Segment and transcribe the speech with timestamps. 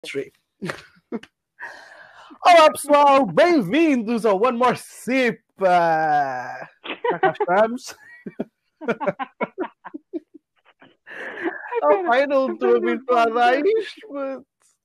[2.42, 5.42] Olá pessoal, bem-vindos ao One More Sip.
[5.58, 6.68] Já
[7.20, 7.94] cá estamos.
[11.82, 14.42] oh, pai, não estou habituado a isto, but...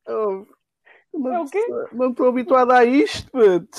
[0.09, 0.46] oh,
[1.13, 3.70] não é estou habituado a isto, but...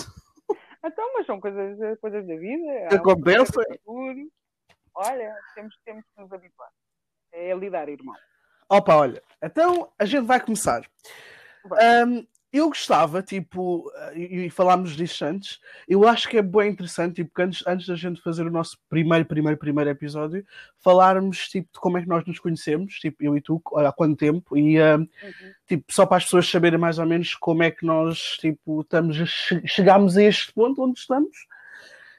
[0.83, 2.89] Então, mas são coisas, coisas da vida.
[2.97, 3.53] Acontece.
[4.95, 6.71] Olha, temos, temos que nos habituar.
[7.31, 8.17] É lidar, irmão.
[8.69, 10.83] Opa, olha, então a gente vai começar.
[12.07, 17.17] Um, eu gostava, tipo, e, e, falámos disso antes, eu acho que é bem interessante,
[17.17, 20.45] tipo, antes, antes da gente fazer o nosso primeiro, primeiro, primeiro episódio,
[20.79, 24.17] falarmos, tipo, de como é que nós nos conhecemos, tipo, eu e tu, há quanto
[24.17, 25.09] tempo, e, um, uhum.
[25.67, 29.21] tipo, só para as pessoas saberem mais ou menos como é que nós, tipo, estamos
[29.21, 31.37] a che chegámos a este ponto onde estamos.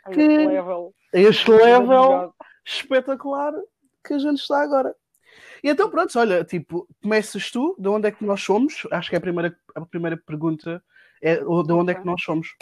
[0.06, 0.94] A que, este level.
[1.14, 2.34] A este level
[2.66, 3.54] espetacular
[4.06, 4.94] que a gente está agora.
[5.68, 8.88] E então, pronto, olha, tipo, começas tu, de onde é que nós somos?
[8.90, 10.82] Acho que é a primeira, a primeira pergunta
[11.22, 11.94] é de onde okay.
[11.94, 12.56] é que nós somos.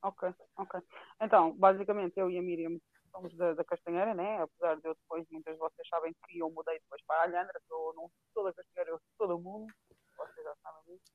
[0.00, 0.80] Ok, ok.
[1.20, 2.80] Então, basicamente, eu e a Miriam
[3.12, 4.40] somos da, da Castanheira, né?
[4.40, 7.60] Apesar de eu depois, muitas de vocês sabem que eu mudei depois para a Alhandra,
[7.68, 9.70] que eu não sou da Castanheira, eu sou todo mundo,
[10.16, 11.12] vocês já sabem disso.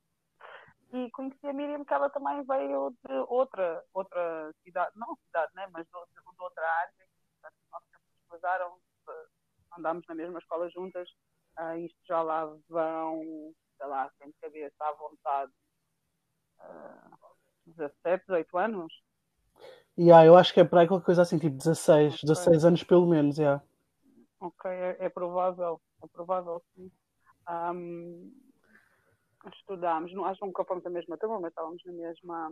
[0.94, 5.67] E conheci a Miriam que ela também veio de outra, outra cidade, não cidade, né?
[5.72, 6.94] Mas de, de outra área.
[7.41, 8.77] Portanto, nós sempre nos cruzaram
[9.77, 11.09] andámos na mesma escola juntas,
[11.59, 15.52] uh, isto já lá vão, sei lá, sem cabeça, à vontade,
[16.59, 17.17] uh,
[17.67, 18.94] 17, 18 anos.
[19.97, 22.28] Yeah, eu acho que é para aí qualquer coisa assim, tipo 16, okay.
[22.28, 23.61] 16 anos pelo menos, yeah.
[24.39, 26.91] Ok, é, é provável, é provável sim.
[27.50, 28.31] Um,
[29.53, 32.52] estudámos, não, acho que nunca fomos na mesma turma, mas estávamos na mesma,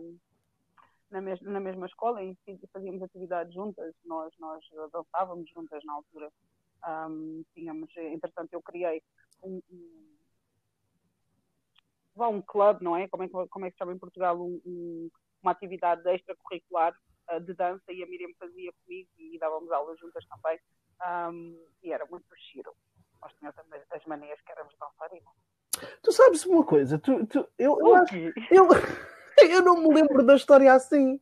[1.10, 2.36] na, mes na mesma escola e
[2.72, 6.30] fazíamos atividades juntas, nós, nós dançávamos juntas na altura.
[6.86, 9.02] Um, tínhamos, entretanto, eu criei
[9.42, 9.60] um,
[12.16, 13.08] um, um clube, não é?
[13.08, 14.40] Como é, que, como é que se chama em Portugal?
[14.40, 15.10] Um,
[15.42, 16.94] uma atividade extracurricular
[17.32, 20.58] uh, de dança e a Miriam fazia comigo e dávamos aulas juntas também.
[21.02, 22.74] Um, e era muito giro.
[23.22, 23.58] Nós tínhamos
[23.90, 25.34] as maneiras que éramos dançarinas.
[26.02, 26.98] Tu sabes uma coisa?
[26.98, 27.96] Tu, tu, eu, eu,
[28.50, 28.68] eu,
[29.50, 31.20] eu não me lembro da história assim.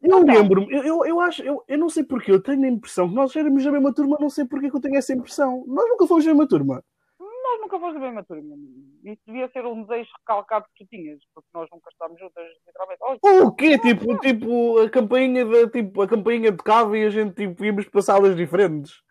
[0.00, 3.08] Eu lembro-me, eu, eu, eu, acho, eu, eu não sei porquê, eu tenho a impressão
[3.08, 5.64] que nós éramos da mesma turma, não sei porquê que eu tenho essa impressão.
[5.66, 6.84] Nós nunca fomos da mesma turma.
[7.18, 8.56] Nós nunca fomos da mesma turma.
[9.04, 13.00] Isso devia ser um desejo recalcado que tu tinhas, porque nós nunca estávamos juntas, literalmente.
[13.22, 13.76] Oh, o quê?
[13.78, 17.88] Tipo, tipo, a campainha de, tipo, a campainha de cava e a gente tipo, íamos
[17.88, 19.02] para salas diferentes.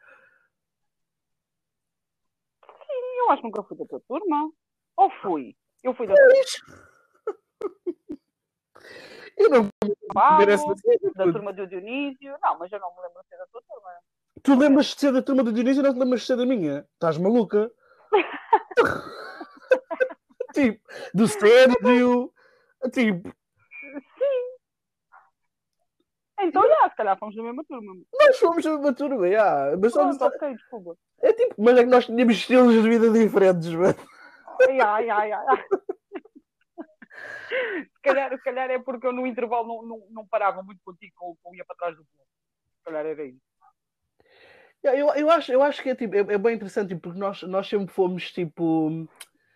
[2.63, 4.49] Sim, eu acho que nunca fui da tua turma.
[4.95, 5.53] Ou fui?
[5.83, 6.86] Eu fui da tua turma.
[9.47, 9.69] Eu não
[10.49, 10.65] essa...
[11.15, 12.35] da turma do Dionísio.
[12.41, 13.89] Não, mas eu não me lembro de ser da tua turma.
[14.43, 16.45] Tu lembras de ser da turma do Dionísio e não te lembras de ser da
[16.45, 16.85] minha?
[16.93, 17.71] Estás maluca?
[20.53, 22.33] tipo, do Sérgio.
[22.91, 23.29] Tipo.
[23.29, 23.33] Sim.
[26.39, 27.95] Então, já, se calhar fomos da mesma turma.
[28.13, 29.75] Nós fomos da mesma turma, já.
[29.81, 30.97] Mas só Pronto, ok, desculpa.
[31.21, 33.95] É tipo, mas é que nós tínhamos estilos de vida diferentes, mano.
[34.67, 35.65] Ai, ai, ai, ai
[37.49, 41.37] se, calhar, se calhar é porque eu no intervalo não, não, não parava muito contigo
[41.41, 42.27] com ia para trás do ponto.
[42.77, 43.41] Se calhar era isso.
[44.83, 47.41] Eu, eu, acho, eu acho que é, tipo, é, é bem interessante tipo, porque nós,
[47.43, 49.07] nós sempre fomos tipo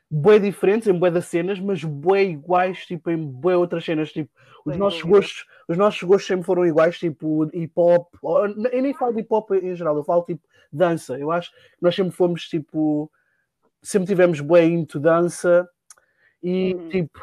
[0.10, 4.12] bem diferentes em bué das cenas, mas bem iguais tipo, em bué outras cenas.
[4.12, 4.30] Tipo,
[4.66, 8.14] os, nossos gostos, os nossos gostos sempre foram iguais, tipo hip hop.
[8.24, 11.18] Eu nem falo de hip hop em geral, eu falo tipo dança.
[11.18, 13.10] Eu acho que nós sempre fomos tipo.
[13.82, 15.68] Sempre tivemos bem into dança
[16.44, 16.90] e uhum.
[16.90, 17.20] tipo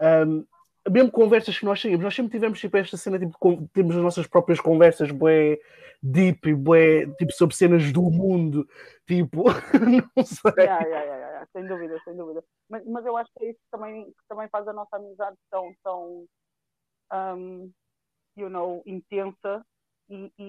[0.00, 0.46] um,
[0.90, 3.38] mesmo conversas que nós tínhamos, nós sempre tivemos tipo, esta cena, tipo,
[3.72, 5.58] temos as nossas próprias conversas, bué
[6.02, 8.68] deep, bué, tipo, sobre cenas do mundo,
[9.06, 9.44] tipo,
[10.14, 10.52] não sei.
[10.58, 12.44] Yeah, yeah, yeah, sem dúvida, sem dúvida.
[12.68, 15.36] Mas, mas eu acho que é isso que também, que também faz a nossa amizade
[15.50, 16.26] tão, tão
[17.12, 17.72] um,
[18.36, 19.64] you know, intensa
[20.10, 20.44] e, e,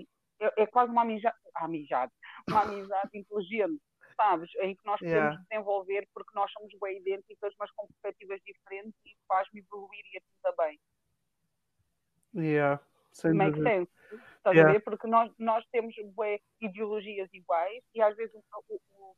[0.00, 0.08] e
[0.40, 2.12] é, é, quase uma amizade, amizade,
[2.48, 3.80] uma amizade inteligente
[4.16, 4.50] sabes?
[4.56, 5.42] Em que nós podemos yeah.
[5.48, 10.20] desenvolver porque nós somos bem idênticas, mas com perspectivas diferentes e faz-me evoluir e a
[10.20, 10.80] ti também.
[12.34, 12.82] Yeah.
[13.12, 13.90] Sem Make sense.
[14.36, 14.68] Estás yeah.
[14.68, 14.80] a ver?
[14.80, 19.16] Porque nós, nós temos bem, ideologias iguais e às vezes o, o,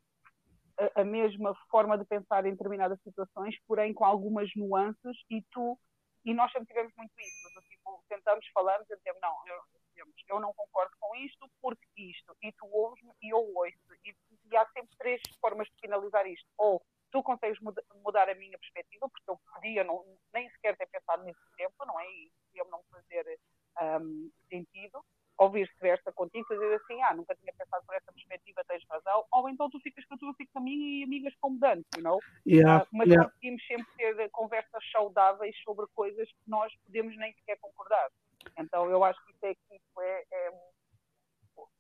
[0.79, 5.79] a, a mesma forma de pensar em determinadas situações, porém com algumas nuances e tu
[6.25, 10.53] e nós sempre tivemos muito isso, tipo, tentamos, falamos e dizemos, não, eu, eu não
[10.53, 14.15] concordo com isto porque isto, e tu ouves-me e eu ouço, e
[14.51, 16.47] e há sempre três formas de finalizar isto.
[16.57, 17.59] Ou tu consegues
[18.05, 21.99] mudar a minha perspectiva, porque eu podia não, nem sequer ter pensado nesse tempo, não
[21.99, 22.07] é?
[22.07, 23.39] E podia não fazer
[23.81, 25.03] um, sentido.
[25.39, 29.49] ou vice-versa contigo, dizer assim, ah, nunca tinha pensado por essa perspectiva, tens razão, ou
[29.49, 32.03] então tu ficas com a tua, fico com a minha e amigas como dantes, you
[32.03, 32.19] know?
[32.45, 33.25] Yeah, uh, mas yeah.
[33.25, 38.11] conseguimos sempre ter conversas saudáveis sobre coisas que nós podemos nem sequer concordar.
[38.59, 40.51] Então eu acho que isso é, isso é, é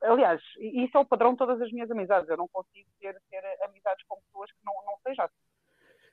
[0.02, 2.28] aliás, isso é o padrão de todas as minhas amizades.
[2.28, 5.48] Eu não consigo ter, ter amizades com pessoas que não, não seja assim.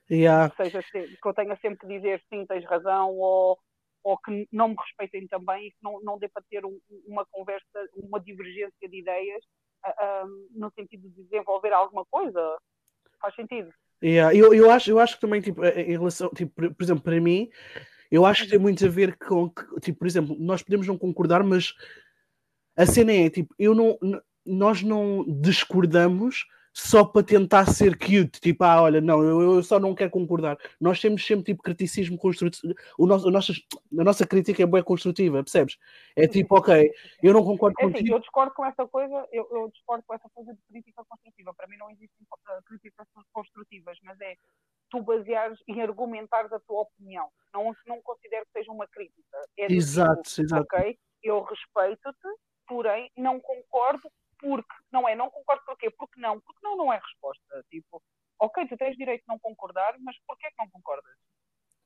[0.09, 0.53] Yeah.
[0.55, 3.57] Seja, que eu tenha sempre que dizer sim, tens razão, ou,
[4.03, 7.25] ou que não me respeitem também e que não, não dê para ter um, uma
[7.25, 9.43] conversa, uma divergência de ideias
[9.85, 12.57] uh, um, no sentido de desenvolver alguma coisa.
[13.19, 13.73] Faz sentido?
[14.03, 14.35] Yeah.
[14.37, 17.49] Eu, eu, acho, eu acho que também, tipo, em relação, tipo, por exemplo, para mim,
[18.11, 21.43] eu acho que tem muito a ver com, tipo, por exemplo, nós podemos não concordar,
[21.43, 21.73] mas
[22.75, 23.97] a cena é, tipo, eu não,
[24.45, 26.45] nós não discordamos
[26.75, 30.57] só para tentar ser cute, tipo, ah, olha, não, eu, eu só não quero concordar.
[30.79, 34.83] Nós temos sempre tipo criticismo construtivo, o nosso, a, nossa, a nossa crítica é bem
[34.83, 35.77] construtiva, percebes?
[36.17, 36.91] É tipo, ok,
[37.23, 38.03] eu não concordo é contigo.
[38.03, 41.53] Assim, eu discordo com essa coisa, eu, eu, discordo com essa coisa de crítica construtiva.
[41.53, 44.35] Para mim não existem uh, críticas construtivas, mas é
[44.89, 47.29] tu baseares e argumentares a tua opinião.
[47.53, 49.37] Não, não considero que seja uma crítica.
[49.57, 50.63] É exato, tipo, exato.
[50.63, 52.27] Ok, eu respeito-te,
[52.67, 54.09] porém não concordo
[54.39, 55.15] porque, não é?
[55.15, 55.89] Não concordo porquê?
[55.89, 56.39] Porque não?
[56.41, 57.65] Porque não não é resposta.
[57.69, 58.01] Tipo,
[58.39, 61.15] ok, tu tens direito de não concordar, mas porquê que não concordas?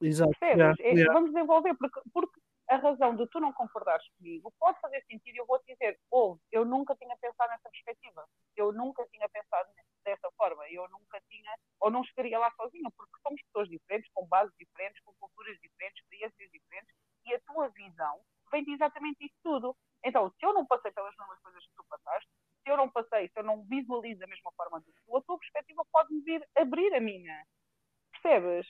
[0.02, 0.32] Exato.
[0.42, 1.14] Yeah, é, yeah.
[1.14, 2.40] Vamos desenvolver, porque, porque
[2.70, 6.00] a razão de tu não concordares comigo pode fazer sentido e eu vou te dizer,
[6.10, 9.70] ouve, eu nunca tinha pensado nessa perspectiva, eu nunca tinha pensado
[10.04, 14.26] dessa forma, eu nunca tinha, ou não chegaria lá sozinha, porque somos pessoas diferentes, com
[14.28, 16.96] bases diferentes, com culturas diferentes, experiências diferentes,
[17.26, 18.22] e a tua visão
[18.52, 19.76] vem de exatamente isso tudo.
[20.06, 22.30] Então, se eu não passei pelas mesmas coisas que tu passaste,
[22.64, 25.38] se eu não passei, se eu não visualizo da mesma forma que tu, a tua
[25.38, 27.46] perspectiva pode-me vir abrir a minha.
[28.12, 28.68] Percebes?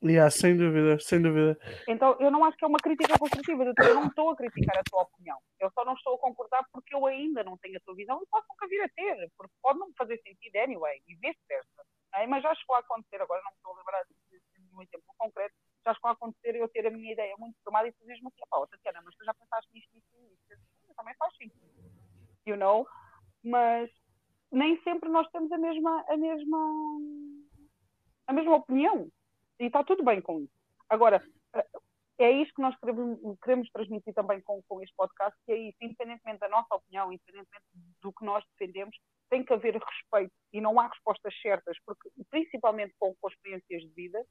[0.00, 1.58] Yeah, sem dúvida, sem dúvida.
[1.88, 3.64] Então, eu não acho que é uma crítica construtiva.
[3.64, 5.38] Eu não estou a criticar a tua opinião.
[5.58, 8.26] Eu só não estou a concordar porque eu ainda não tenho a tua visão e
[8.26, 11.84] posso nunca vir a ter, porque pode não fazer sentido anyway, e vice-versa.
[12.28, 14.14] Mas já chegou a acontecer, agora não me estou a lembrar de
[14.60, 15.54] nenhum exemplo concreto,
[15.84, 18.40] já chegou a acontecer eu ter a minha ideia muito formada e tu dizes-me assim,
[18.48, 20.94] pá, Tatiana, mas tu já pensaste nisto, nisto e nisto.
[20.96, 21.68] Também faz sentido.
[22.46, 22.86] You know?
[23.44, 23.90] Mas
[24.50, 26.98] nem sempre nós temos a mesma, a mesma,
[28.26, 29.08] a mesma opinião.
[29.60, 30.52] E está tudo bem com isso.
[30.88, 31.22] Agora,
[32.18, 35.78] é isso que nós queremos, queremos transmitir também com, com este podcast, que é isso,
[35.80, 37.64] independentemente da nossa opinião, independentemente
[38.02, 38.96] do que nós defendemos,
[39.30, 43.90] tem que haver respeito e não há respostas certas, porque principalmente com, com experiências de
[43.90, 44.24] vida,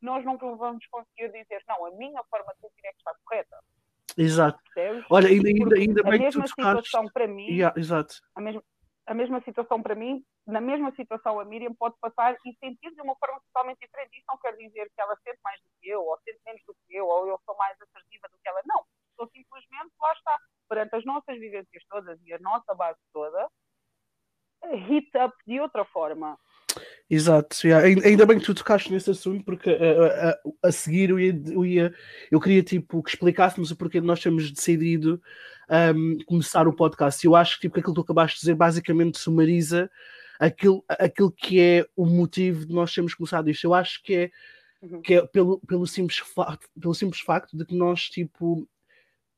[0.00, 3.58] nós não vamos conseguir dizer, não, a minha forma de sentir é que está correta.
[4.16, 4.60] Exato.
[4.74, 5.04] Percebes?
[5.10, 7.12] Olha, ainda, ainda, ainda bem a mesma que tu situação tocaste...
[7.12, 8.14] para mim, yeah, exato.
[8.34, 8.62] A, mesma,
[9.06, 13.00] a mesma situação para mim, na mesma situação a Miriam pode passar e sentir de
[13.00, 14.16] uma forma totalmente diferente.
[14.16, 16.74] Isso não quer dizer que ela sente mais do que eu, ou sente menos do
[16.74, 18.60] que eu, ou eu sou mais assertiva do que ela.
[18.66, 18.84] Não.
[19.16, 20.38] Sou simplesmente, lá está,
[20.68, 23.48] perante as nossas vivências todas e a nossa base toda,
[24.72, 26.38] hit up de outra forma.
[27.08, 27.86] Exato, yeah.
[27.86, 31.66] ainda bem que tu tocaste nesse assunto, porque a, a, a seguir eu ia, eu
[31.66, 31.94] ia,
[32.30, 35.20] eu queria tipo que explicássemos o porquê de nós temos decidido
[35.94, 37.24] um, começar o podcast.
[37.24, 39.90] Eu acho tipo, que aquilo que tu acabaste de dizer basicamente sumariza
[40.40, 43.64] aquilo, aquilo que é o motivo de nós termos começado isto.
[43.64, 44.30] Eu acho que é,
[44.82, 45.02] uhum.
[45.02, 48.66] que é pelo, pelo, simples facto, pelo simples facto de que nós tipo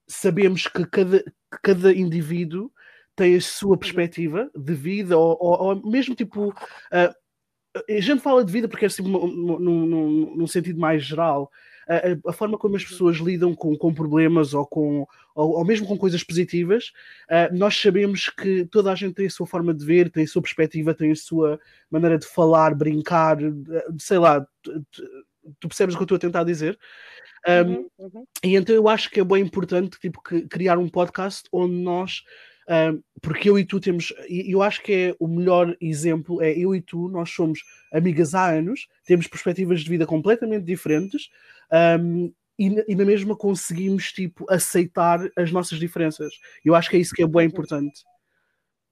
[0.07, 2.71] sabemos que cada, que cada indivíduo
[3.17, 3.79] tem a sua uhum.
[3.79, 6.51] perspectiva de vida, ou, ou, ou mesmo tipo.
[6.51, 7.26] Uh,
[7.89, 11.51] a gente fala de vida porque é assim, num, num, num sentido mais geral.
[11.89, 12.89] A, a, forma como as uhum.
[12.89, 16.93] pessoas lidam com, com problemas ou, com, ou, ou, mesmo com coisas positivas,
[17.31, 20.27] uh, nós sabemos que toda a gente tem a sua forma de ver, tem a
[20.27, 23.39] sua perspectiva, tem a sua maneira de falar, brincar,
[24.01, 24.85] sei lá, tu,
[25.61, 26.77] tu percebes o que eu estou a tentar dizer?
[27.47, 28.27] Um, uhum, uhum.
[28.43, 32.25] E então eu acho que é bem importante tipo, criar um podcast onde nós
[32.69, 36.75] um, porque eu e tu temos, eu acho que é o melhor exemplo, é eu
[36.75, 37.61] e tu, nós somos
[37.93, 41.31] amigas há anos, temos perspectivas de vida completamente diferentes
[42.01, 46.33] um, e, e, na mesma conseguimos tipo aceitar as nossas diferenças.
[46.65, 47.53] Eu acho que é isso que é bem uhum.
[47.53, 48.03] importante.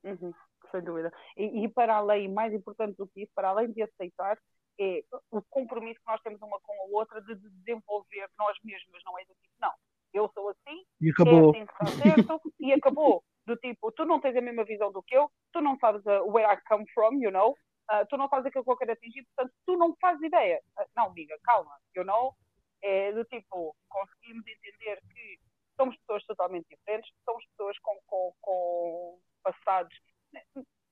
[0.05, 0.33] Uhum,
[0.71, 1.13] sem dúvida.
[1.37, 4.39] E, e, para além, mais importante do que isso, para além de aceitar,
[4.79, 9.19] é o compromisso que nós temos uma com a outra de desenvolver nós mesmas, não
[9.19, 9.73] é do tipo, não,
[10.13, 11.55] eu sou assim, e acabou.
[11.55, 15.17] é assim certo, e acabou do tipo, tu não tens a mesma visão do que
[15.17, 17.55] eu, tu não sabes uh, where I come from, you know,
[17.91, 20.61] uh, tu não fazes aquilo que eu quero atingir, portanto, tu não fazes ideia.
[20.79, 22.35] Uh, não, amiga, calma, you know,
[22.83, 25.39] é do tipo, conseguimos entender que
[25.77, 29.95] somos pessoas totalmente diferentes, somos pessoas com, com, com passados,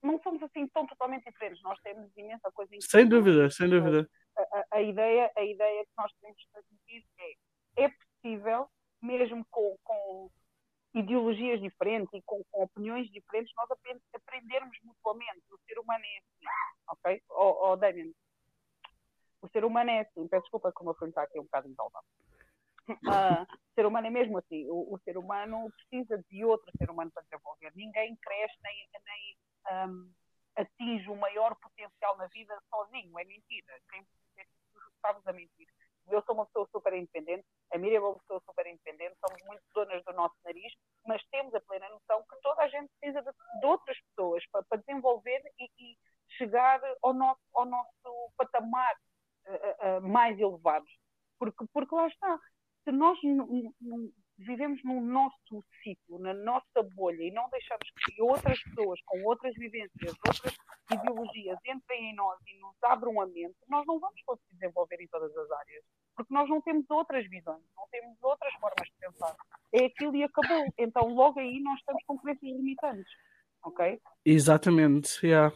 [0.02, 4.08] não somos assim tão totalmente diferentes, nós temos imensa coisa em Sem dúvida, sem dúvida.
[4.36, 8.68] A, a, a, ideia, a ideia que nós temos transmitido é, é possível,
[9.00, 10.30] mesmo com, com
[10.94, 13.68] ideologias diferentes e com, com, opiniões diferentes, nós
[14.14, 15.42] aprendermos mutuamente.
[15.50, 16.46] O ser humano é assim,
[16.88, 17.22] ok?
[17.30, 18.14] Oh, oh, Damien,
[19.40, 20.28] o ser humano é assim.
[20.28, 22.06] Peço desculpa como eu fui aqui um bocado entalvado.
[22.88, 24.68] Uh, o ser humano é mesmo assim.
[24.68, 27.72] O, o, ser humano precisa de outro ser humano para desenvolver.
[27.74, 30.12] Ninguém cresce nem, nem um,
[30.56, 33.18] atinge o maior potencial na vida sozinho.
[33.18, 33.80] É mentira.
[33.90, 34.04] Quem
[35.00, 35.68] sabes a mentir.
[36.08, 39.62] Eu sou uma pessoa super independente, a Miriam é uma pessoa super independente, somos muito
[39.74, 40.72] donas do nosso nariz,
[41.06, 43.30] mas temos a plena noção que toda a gente precisa de,
[43.60, 45.96] de outras pessoas para, para desenvolver e, e,
[46.36, 48.94] chegar ao nosso, ao nosso patamar
[49.46, 50.90] uh, uh, mais elevados.
[51.38, 52.38] Porque, porque lá está,
[52.84, 53.18] se nós
[54.44, 59.54] vivemos no nosso sítio, na nossa bolha, e não deixamos que outras pessoas com outras
[59.54, 60.56] vivências, outras
[60.92, 65.08] ideologias entrem em nós e nos abram a mente, nós não vamos conseguir desenvolver em
[65.08, 65.84] todas as áreas.
[66.14, 69.34] Porque nós não temos outras visões, não temos outras formas de pensar.
[69.72, 70.64] É aquilo e acabou.
[70.76, 73.10] Então, logo aí, nós estamos com crenças limitantes.
[73.64, 74.00] Ok?
[74.24, 75.54] Exatamente, yeah.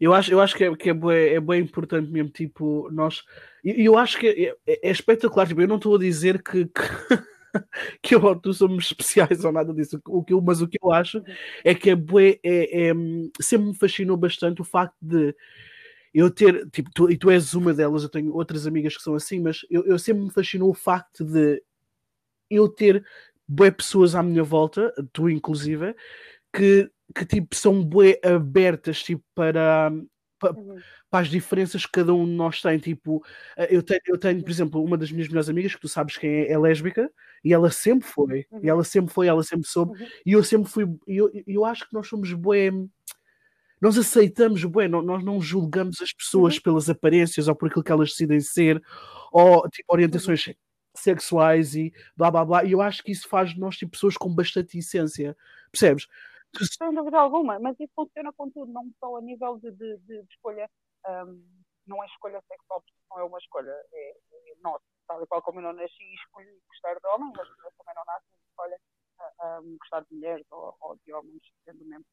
[0.00, 3.24] eu acho, eu acho que, é, que é, bem, é bem importante mesmo, tipo, nós,
[3.64, 6.66] eu, eu, acho que é, é, é espetacular, tipo, eu não estou a dizer que,
[6.66, 6.80] que
[8.02, 10.00] que eu ou tu somos especiais ou nada disso.
[10.06, 11.22] O que eu, mas o que eu acho
[11.64, 11.94] é que é,
[12.42, 12.92] é, é,
[13.40, 15.34] sempre me fascinou bastante o facto de
[16.12, 19.14] eu ter, tipo, tu, e tu és uma delas, eu tenho outras amigas que são
[19.14, 21.62] assim, mas eu, eu sempre me fascinou o facto de
[22.50, 23.04] eu ter
[23.46, 25.94] boas pessoas à minha volta, tu inclusive,
[26.52, 29.90] que, que tipo, são bué abertas tipo, para,
[30.38, 30.78] para, uhum.
[31.10, 32.78] para, as diferenças que cada um de nós tem.
[32.78, 33.22] Tipo,
[33.56, 36.16] eh, eu tenho, eu tenho, por exemplo, uma das minhas melhores amigas, que tu sabes
[36.16, 37.10] quem é, é lésbica,
[37.44, 38.60] e ela sempre foi, uhum.
[38.62, 40.08] e ela sempre foi, ela sempre soube, uhum.
[40.24, 42.70] e eu sempre fui, e eu, eu acho que nós somos bué,
[43.80, 46.62] nós aceitamos bué, nós não julgamos as pessoas uhum.
[46.62, 48.82] pelas aparências ou por aquilo que elas decidem ser,
[49.32, 50.54] ou tipo, orientações uhum.
[50.94, 54.16] sexuais e blá blá blá, e eu acho que isso faz de nós tipo, pessoas
[54.16, 55.36] com bastante essência,
[55.70, 56.06] percebes?
[56.56, 60.24] Sem dúvida alguma, mas isso funciona com tudo, não só a nível de, de, de
[60.30, 60.68] escolha,
[61.06, 61.42] um,
[61.86, 65.42] não é escolha sexual, porque não é uma escolha, é, é nossa, tal e qual
[65.42, 68.48] como eu não nasci e escolhi gostar de homens, mas eu também não nasci e
[68.48, 68.78] escolha
[69.42, 72.04] um, gostar de mulheres ou, ou de homens, sendo mesmo.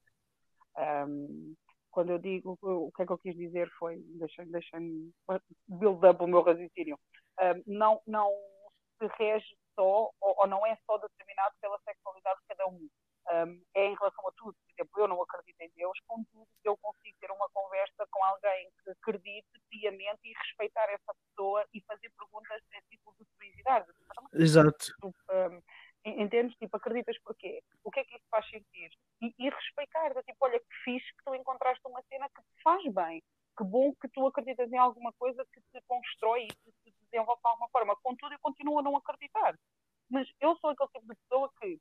[0.77, 1.55] Um,
[1.91, 5.13] quando eu digo o que é que eu quis dizer foi, deixem-me deixem
[5.67, 6.99] build up o meu raciocínio,
[7.39, 8.31] um, não, não
[8.97, 12.89] se rege só, ou, ou não é só determinado pela sexualidade de cada um
[13.31, 14.53] um, é em relação a tudo.
[14.53, 18.69] Por exemplo, eu não acredito em Deus, contudo, eu consigo ter uma conversa com alguém
[18.83, 23.87] que acredite piamente e respeitar essa pessoa e fazer perguntas de tipo de curiosidade.
[24.33, 24.93] Exato.
[25.03, 25.61] Um,
[26.05, 26.55] entendes?
[26.57, 27.63] Tipo, acreditas porquê?
[27.83, 28.91] O que é que isso faz sentir?
[29.21, 32.83] E, e respeitar, tipo, olha que fixe que tu encontraste uma cena que te faz
[32.93, 33.23] bem.
[33.57, 37.41] Que bom que tu acreditas em alguma coisa que te constrói e que te desenvolve
[37.41, 37.95] de alguma forma.
[38.03, 39.57] Contudo, eu continuo a não acreditar.
[40.09, 41.79] Mas eu sou aquele tipo de pessoa que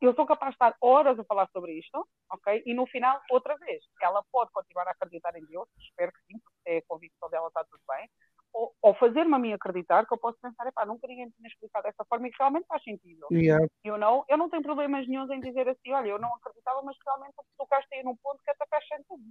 [0.00, 2.62] eu sou capaz de estar horas a falar sobre isto, ok?
[2.64, 6.38] E no final, outra vez, ela pode continuar a acreditar em Deus, espero que sim,
[6.38, 8.08] porque é a convicção dela, está tudo bem,
[8.52, 11.84] ou, ou fazer-me a mim acreditar que eu posso pensar, epá, nunca ninguém tinha explicado
[11.84, 13.26] dessa forma e que realmente faz sentido.
[13.30, 13.66] Yeah.
[13.84, 14.24] You know?
[14.28, 17.94] Eu não tenho problemas nenhums em dizer assim, olha, eu não acreditava, mas realmente tocaste
[17.94, 19.22] aí num ponto que até faz sentido.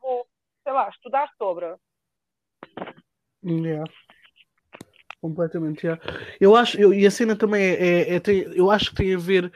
[0.00, 0.26] Vou,
[0.62, 1.74] sei lá, estudar sobre.
[3.44, 3.90] Yeah.
[5.20, 6.02] Completamente, yeah.
[6.40, 9.14] Eu acho, eu, e a cena também é, é, é tem, eu acho que tem
[9.14, 9.52] a ver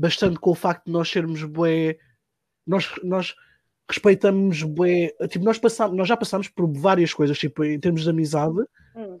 [0.00, 1.98] bastante com o facto de nós sermos bué.
[2.66, 3.34] Nós, nós
[3.88, 5.14] respeitamos bué.
[5.28, 8.56] Tipo, nós, passamos, nós já passamos por várias coisas, tipo, em termos de amizade.
[8.96, 9.20] Hum.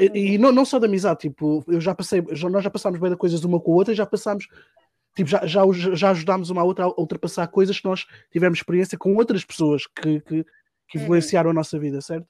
[0.00, 2.98] E, e não, não só de amizade, tipo, eu já passei, já, nós já passámos
[2.98, 4.48] bem de coisas uma com a outra e já passámos,
[5.14, 5.60] tipo, já, já,
[5.94, 9.86] já ajudámos uma a outra a ultrapassar coisas que nós tivemos experiência com outras pessoas
[9.86, 10.44] que, que,
[10.88, 11.04] que uhum.
[11.04, 12.26] influenciaram a nossa vida, certo?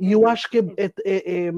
[0.00, 1.52] E eu acho que é, é, é, é,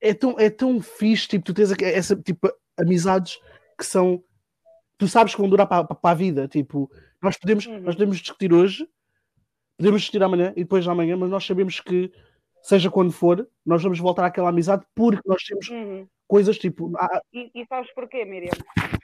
[0.00, 3.38] é tão, é tão fixe, tipo, tu tens essa, tipo, amizades
[3.78, 4.22] que são.
[4.98, 6.48] Tu sabes que vão durar para, para, a vida.
[6.48, 6.90] Tipo,
[7.22, 7.80] nós podemos, uhum.
[7.80, 8.88] nós podemos discutir hoje,
[9.76, 12.10] podemos discutir amanhã e depois de amanhã, mas nós sabemos que,
[12.62, 16.08] seja quando for, nós vamos voltar àquela amizade porque nós temos uhum.
[16.26, 16.92] coisas tipo.
[16.96, 18.52] Ah, e, e sabes porquê, Miriam?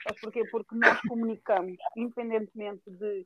[0.03, 0.43] Sabes porquê?
[0.51, 3.25] Porque nós comunicamos, independentemente de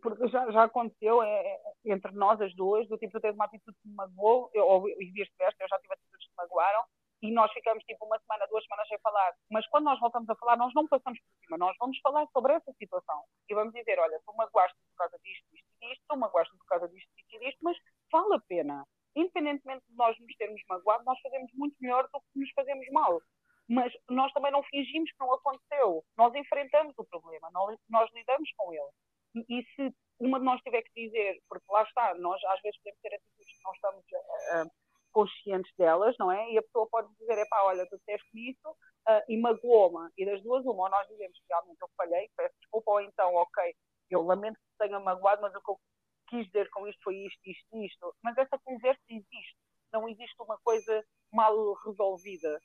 [0.00, 3.44] porque já, já aconteceu é, é, entre nós as duas, do tipo, tu tens uma
[3.44, 6.82] atitude que me magoou, ou e vice-versa, eu já tive atitudes que me magoaram,
[7.24, 9.32] e nós ficamos tipo uma semana, duas semanas sem falar.
[9.50, 12.52] Mas quando nós voltamos a falar, nós não passamos por cima, nós vamos falar sobre
[12.52, 13.24] essa situação.
[13.48, 16.66] E vamos dizer: olha, tu magoaste por causa disto, isto e isto, tu magoaste por
[16.66, 17.78] causa disto, isto e isto, mas
[18.12, 18.84] vale a pena.
[19.16, 23.18] Independentemente de nós nos termos magoado, nós fazemos muito melhor do que nos fazemos mal.
[23.66, 26.04] Mas nós também não fingimos que não aconteceu.
[26.18, 27.48] Nós enfrentamos o problema,
[27.88, 28.90] nós, lidamos com ele.
[29.48, 32.78] E, e, se uma de nós tiver que dizer, porque lá está, nós às vezes
[32.80, 34.04] podemos ter atitudes que não estamos.
[34.04, 34.83] Uh,
[35.14, 36.50] conscientes delas, não é?
[36.50, 40.10] E a pessoa pode dizer, é pá, olha, tu disseste isso, uh, e magoou-me.
[40.18, 43.34] E das duas, uma, ou nós dizemos que realmente eu falhei, peço desculpa, ou então,
[43.34, 43.74] ok,
[44.10, 45.78] eu lamento que tenha magoado, mas o que eu
[46.28, 48.14] quis dizer com isto foi isto, isto, isto.
[48.22, 49.56] Mas essa conversa existe.
[49.92, 52.60] Não existe uma coisa mal resolvida.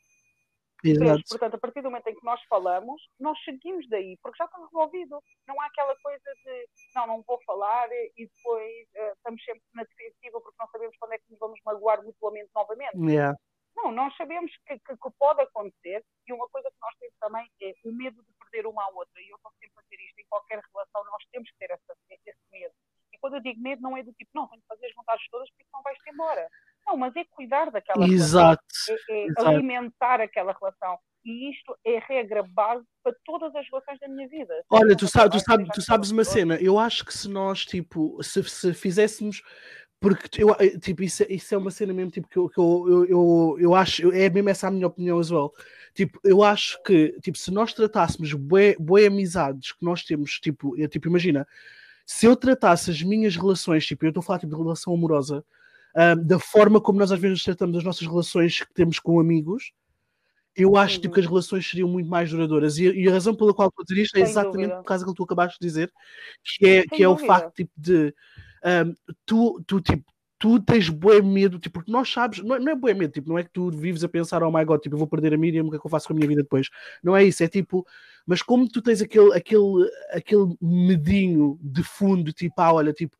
[0.83, 1.23] Exato.
[1.27, 4.57] Portanto, a partir do momento em que nós falamos, nós seguimos daí, porque já está
[4.57, 5.21] resolvido.
[5.47, 9.83] Não há aquela coisa de não, não vou falar e depois uh, estamos sempre na
[9.83, 12.97] defensiva porque não sabemos quando é que nos vamos magoar mutuamente novamente.
[12.97, 13.37] Yeah.
[13.75, 17.47] Não, nós sabemos que, que, que, pode acontecer e uma coisa que nós temos também
[17.61, 19.21] é o medo de perder uma à outra.
[19.21, 21.95] E eu estou sempre a dizer isto, em qualquer relação nós temos que ter essa,
[22.09, 22.73] esse medo.
[23.13, 25.25] E quando eu digo medo, não é do tipo, não, tenho que fazer as vontades
[25.29, 26.49] todas porque não vais-te embora.
[26.89, 28.63] Não, mas é cuidar daquela Exato.
[28.87, 29.05] relação.
[29.09, 29.47] É, é Exato.
[29.47, 30.97] alimentar aquela relação.
[31.23, 34.53] E isto é regra base para todas as relações da minha vida.
[34.69, 38.17] Olha, tu, sabe, tu, sabe, tu sabes uma cena, eu acho que se nós, tipo,
[38.23, 39.43] se, se fizéssemos
[39.99, 42.85] porque eu, eh, tipo, isso, isso é uma cena mesmo tipo, que, eu, que eu,
[42.87, 45.53] eu, eu, eu acho, é mesmo essa a minha opinião as well.
[45.93, 50.87] Tipo, eu acho que tipo, se nós tratássemos boas amizades que nós temos, tipo, eu,
[50.87, 51.45] tipo, imagina,
[52.05, 55.43] se eu tratasse as minhas relações, tipo, eu estou a falar tipo, de relação amorosa,
[55.99, 59.71] uh, da forma como nós às vezes tratamos as nossas relações que temos com amigos,
[60.55, 62.77] eu acho tipo, que as relações seriam muito mais duradouras.
[62.77, 64.77] E, e a razão pela qual estou a dizer isto é exatamente dúvida.
[64.77, 65.91] por causa do que tu acabaste de dizer,
[66.43, 68.13] que é, que é o facto tipo, de
[68.65, 68.93] um,
[69.25, 70.03] tu, tu, tipo,
[70.37, 73.29] tu tens bué medo, tipo, porque nós sabes, não é, não é bué medo, tipo,
[73.29, 75.37] não é que tu vives a pensar, oh my god, tipo, eu vou perder a
[75.37, 76.69] Miriam, o que é que eu faço com a minha vida depois?
[77.03, 77.85] Não é isso, é tipo,
[78.25, 83.15] mas como tu tens aquele, aquele, aquele medinho de fundo, tipo, ah, olha, tipo,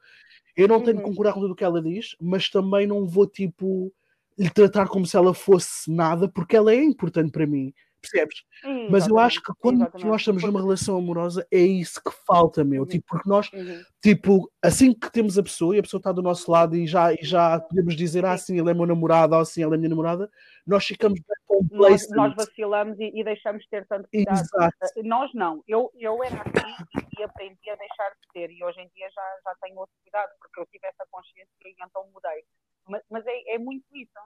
[0.61, 1.09] eu não tenho que uhum.
[1.09, 3.93] concordar com tudo o que ela diz, mas também não vou, tipo,
[4.37, 7.73] lhe tratar como se ela fosse nada, porque ela é importante para mim.
[8.01, 8.43] Percebes?
[8.89, 10.07] Mas eu acho que quando exatamente.
[10.07, 12.83] nós estamos numa relação amorosa é isso que falta, meu.
[12.83, 12.87] Uhum.
[12.87, 13.83] Tipo, porque nós, uhum.
[14.01, 17.13] tipo, assim que temos a pessoa e a pessoa está do nosso lado e já,
[17.13, 19.89] e já podemos dizer, ah, sim, ele é meu namorado, ou assim, ela é minha
[19.89, 20.29] namorada,
[20.65, 21.39] nós ficamos bem
[21.71, 24.39] nós, nós, vacilamos e, e, deixamos de ter tanto cuidado.
[24.39, 25.03] Exato.
[25.03, 25.63] Nós não.
[25.67, 29.55] Eu, eu era assim aprendi a deixar de ter e hoje em dia já, já
[29.61, 32.43] tenho outro cuidado porque eu tive essa consciência e então mudei.
[32.87, 34.19] Mas, mas é, é muito isso.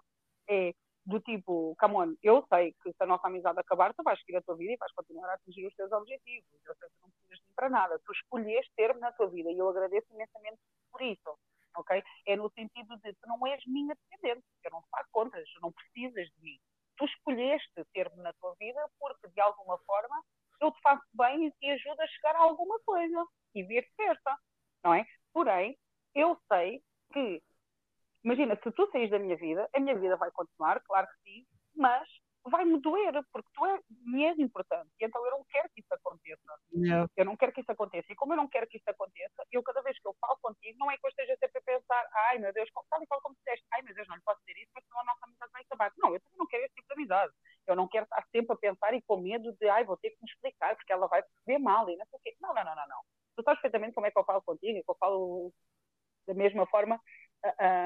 [0.47, 0.73] É,
[1.05, 4.38] do tipo, come on, eu sei que se a nossa amizade acabar, tu vais seguir
[4.38, 6.47] a tua vida e vais continuar a atingir os teus objetivos.
[6.65, 7.99] Eu sei que não precisas de mim para nada.
[8.06, 10.60] Tu escolheste ter-me na tua vida e eu agradeço imensamente
[10.91, 11.38] por isso.
[11.75, 12.01] Ok?
[12.27, 15.71] É no sentido de tu não és minha dependente, eu não te faço contas, não
[15.71, 16.60] precisas de mim.
[16.97, 20.23] Tu escolheste ter-me na tua vida porque, de alguma forma,
[20.63, 24.38] eu te faço bem e te ajudo a chegar a alguma coisa e vice-versa,
[24.84, 25.06] não é?
[25.34, 25.78] Porém,
[26.15, 27.41] eu sei que
[28.23, 31.45] Imagina, se tu saís da minha vida, a minha vida vai continuar, claro que sim,
[31.76, 32.08] mas
[32.49, 34.89] vai-me doer, porque tu é, me és importante.
[34.99, 36.41] E então eu não quero que isso aconteça.
[37.15, 38.12] Eu não quero que isso aconteça.
[38.12, 40.77] E como eu não quero que isso aconteça, eu cada vez que eu falo contigo,
[40.77, 43.36] não é que eu esteja sempre a pensar, ai meu Deus, tal e qual como
[43.36, 45.62] disseste, ai meu Deus, não lhe posso dizer isso, porque senão a nossa amizade vai
[45.62, 45.91] acabar.
[45.97, 47.34] Não, eu também não quero esse tipo de amizade.
[47.67, 50.17] Eu não quero estar sempre a pensar e com medo de, ai, vou ter que
[50.21, 52.36] me explicar, porque ela vai perceber mal e não sei o quê.
[52.41, 53.01] Não, não, não, não, não.
[53.36, 55.53] Tu sabes perfeitamente como é que eu falo contigo, que eu falo
[56.27, 56.99] da mesma forma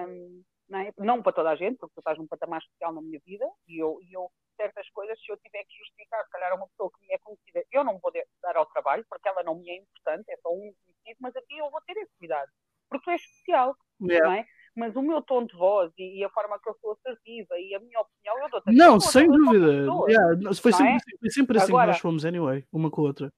[0.07, 0.93] um, não, é?
[0.97, 3.81] não, para toda a gente, porque tu estás num patamar especial na minha vida e
[3.81, 7.07] eu, e eu certas coisas, se eu tiver que justificar, se calhar uma pessoa que
[7.07, 10.29] me é conhecida, eu não vou dar ao trabalho, porque ela não me é importante,
[10.29, 12.49] é só um conhecido, mas aqui eu vou ter esse cuidado,
[12.89, 14.27] porque tu és especial, yeah.
[14.27, 14.45] não é?
[14.75, 17.73] Mas o meu tom de voz e, e, a forma que eu sou assertiva e
[17.73, 19.87] a minha opinião, eu dou-te Não, sem dúvida.
[20.07, 21.17] Yeah, foi, sempre, é?
[21.19, 23.33] foi sempre assim Agora, que nós fomos, anyway, uma com a outra.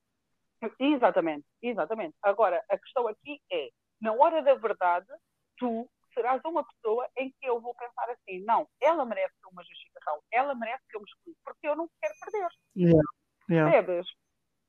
[0.78, 2.14] Exatamente, exatamente.
[2.22, 3.70] Agora, a questão aqui é,
[4.02, 5.08] na hora da verdade,
[5.58, 10.22] tu serás uma pessoa em que eu vou pensar assim, não, ela merece uma justificação,
[10.32, 12.50] ela merece que eu me explique, porque eu não quero perder.
[12.76, 13.02] Yeah.
[13.50, 13.72] Yeah.
[13.72, 14.08] Percebes?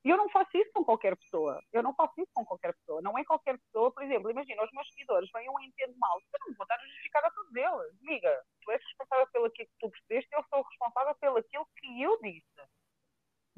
[0.04, 1.60] E eu não faço isso com qualquer pessoa.
[1.72, 3.02] Eu não faço isso com qualquer pessoa.
[3.02, 6.18] Não é qualquer pessoa, por exemplo, imagina, os meus seguidores venham e entendem mal.
[6.18, 8.00] Eu não vou estar a justificar a todos eles.
[8.00, 12.02] Amiga, tu és responsável pelo aquilo que tu percebeste, eu sou responsável pelo aquilo que
[12.02, 12.62] eu disse.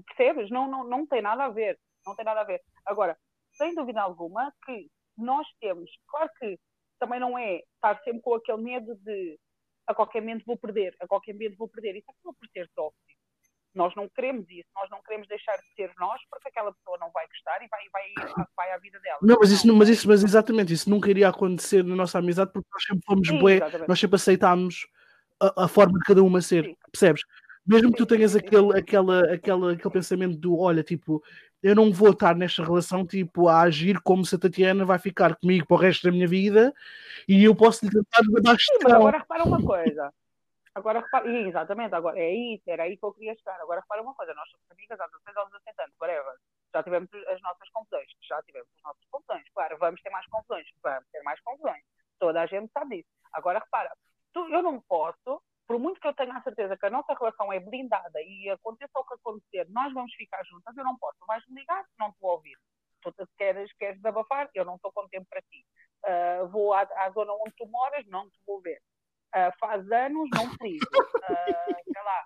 [0.05, 0.50] Percebes?
[0.50, 1.78] Não, não, não tem nada a ver.
[2.05, 2.61] Não tem nada a ver.
[2.87, 3.16] Agora,
[3.52, 6.59] sem dúvida alguma que nós temos, claro que
[7.02, 9.36] também não é estar sempre com aquele medo de
[9.88, 11.96] a qualquer momento vou perder, a qualquer momento vou perder.
[11.96, 13.20] Isso acaba por ser tóxico.
[13.74, 17.10] Nós não queremos isso, nós não queremos deixar de ser nós porque aquela pessoa não
[17.10, 19.18] vai gostar e vai, vai, vai à vida dela.
[19.20, 22.68] Não, mas isso, mas isso, mas exatamente, isso nunca iria acontecer na nossa amizade porque
[22.72, 24.86] nós sempre fomos bué, nós sempre aceitámos
[25.40, 26.76] a, a, forma de cada uma ser, Sim.
[26.92, 27.22] percebes?
[27.66, 31.22] Mesmo que tu tenhas aquele, aquela, aquela, aquele pensamento do olha, tipo,
[31.62, 35.37] eu não vou estar nesta relação tipo a agir como se a Tatiana vai ficar
[35.37, 36.75] comigo para o resto da minha vida
[37.29, 40.12] e eu posso lhe tentar baixo Sim, agora repara uma coisa.
[40.75, 43.61] Agora repara, exatamente, agora é isso, era aí que eu queria chegar.
[43.61, 46.35] Agora repara uma coisa, nós somos amigas há 16 ou 17 anos, whatever.
[46.75, 49.44] Já tivemos as nossas confusões, já tivemos as nossas confusões.
[49.55, 51.83] Claro, vamos ter mais confusões, vamos ter mais confusões.
[52.18, 53.09] Toda a gente sabe disso.
[53.33, 53.92] Agora repara,
[54.33, 57.53] tu, eu não posso por muito que eu tenha a certeza que a nossa relação
[57.53, 61.18] é blindada e aconteça o que acontecer, nós vamos ficar juntas, eu não posso.
[61.27, 62.57] Vais-me ligar, não te vou ouvir.
[63.03, 65.64] Tu queres, queres desabafar, eu não estou com tempo para ti.
[66.05, 68.81] Uh, vou à, à, zona onde tu moras, não te vou ver.
[69.35, 70.87] Uh, faz anos, não te ligo.
[70.94, 72.25] Uh, sei lá.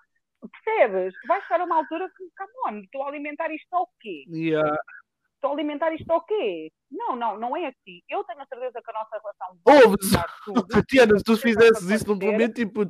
[0.64, 1.14] Percebes?
[1.26, 4.24] Vai chegar a uma altura que, come on, estou a alimentar isto ao quê?
[4.28, 4.76] Yeah
[5.48, 6.70] a alimentar isto ao quê?
[6.90, 8.00] Não, não, não é assim.
[8.08, 9.96] Eu tenho a certeza que a nossa relação Ouve,
[10.70, 12.84] Tatiana, se tu fizesses isso no momento, tipo,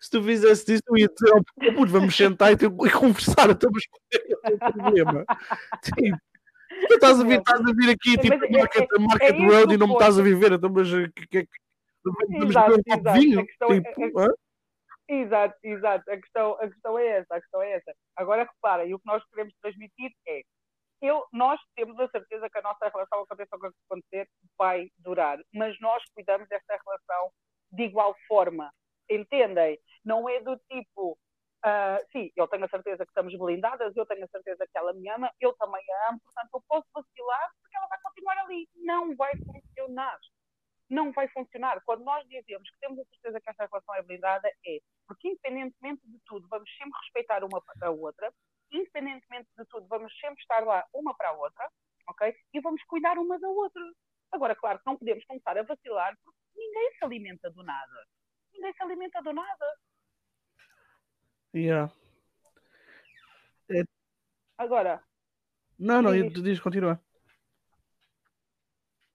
[0.00, 1.32] se tu fizesses isso, eu ia dizer,
[1.78, 5.24] oh, vamos sentar e, e conversar, estamos com o problema.
[5.84, 6.16] tipo,
[6.88, 9.74] tu estás a vir, estás a vir aqui, tipo, é, market, é, market é road
[9.74, 11.48] e não me estás a viver, então, mas que, que, que,
[12.04, 13.46] vamos exato, beber um copo de vinho?
[13.46, 14.26] Tipo, é,
[15.08, 16.10] é, exato, exato.
[16.10, 17.94] A questão, a questão é essa, a questão é essa.
[18.16, 20.42] Agora repara, e o que nós queremos transmitir é
[21.00, 24.28] eu, nós temos a certeza que a nossa relação, aconteça o que acontecer,
[24.58, 27.30] vai durar, mas nós cuidamos desta relação
[27.72, 28.72] de igual forma.
[29.10, 29.78] Entendem?
[30.04, 31.18] Não é do tipo,
[31.64, 34.92] uh, sim, eu tenho a certeza que estamos blindadas, eu tenho a certeza que ela
[34.92, 38.68] me ama, eu também a amo, portanto eu posso vacilar porque ela vai continuar ali.
[38.76, 40.18] Não vai funcionar.
[40.88, 41.82] Não vai funcionar.
[41.84, 46.02] Quando nós dizemos que temos a certeza que esta relação é blindada, é porque, independentemente
[46.06, 48.32] de tudo, vamos sempre respeitar uma a outra,
[48.74, 51.70] independentemente de tudo, vamos sempre estar lá uma para a outra,
[52.08, 52.34] ok?
[52.52, 53.82] E vamos cuidar uma da outra.
[54.32, 58.06] Agora, claro que não podemos começar a vacilar porque ninguém se alimenta do nada.
[58.52, 59.66] Ninguém se alimenta do nada.
[61.54, 61.92] Yeah.
[63.70, 63.84] É...
[64.58, 65.02] Agora.
[65.78, 67.00] Não, não, diz, diz continua.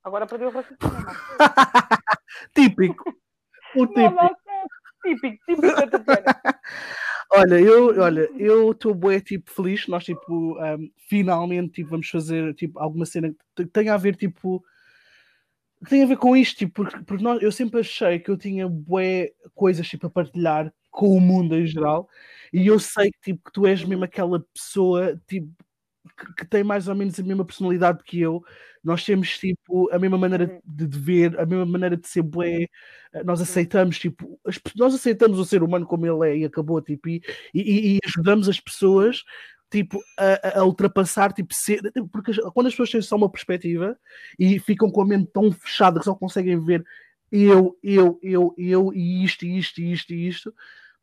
[0.03, 0.79] Agora perdeu o raciocínio.
[2.55, 3.03] típico.
[3.75, 4.09] O típico.
[4.09, 4.35] Não, não,
[5.03, 6.01] típico, típico da
[7.31, 9.87] Olha, eu olha, eu estou bué, tipo, feliz.
[9.87, 14.63] Nós, tipo, um, finalmente tipo, vamos fazer tipo, alguma cena que tenha a ver, tipo,
[15.87, 18.67] que a ver com isto, tipo, porque, porque nós, eu sempre achei que eu tinha
[18.67, 22.09] bué coisas, tipo, a partilhar com o mundo em geral,
[22.51, 25.49] e eu sei que, tipo, que tu és mesmo aquela pessoa, tipo,
[26.17, 28.43] que, que, tem mais ou menos a mesma personalidade que eu,
[28.83, 30.61] nós temos tipo a mesma maneira uhum.
[30.63, 32.67] de, de ver, a mesma maneira de ser bué,
[33.13, 36.81] eh, nós aceitamos tipo, as, nós aceitamos o ser humano como ele é e acabou
[36.81, 37.21] tipo, e,
[37.53, 39.23] e, e ajudamos as pessoas
[39.69, 43.97] tipo a, a, ultrapassar tipo ser, porque quando as pessoas têm só uma perspectiva
[44.37, 46.83] e ficam com a mente tão fechada que só conseguem ver
[47.31, 50.53] eu, eu, eu, eu e isto, e isto, e isto, e isto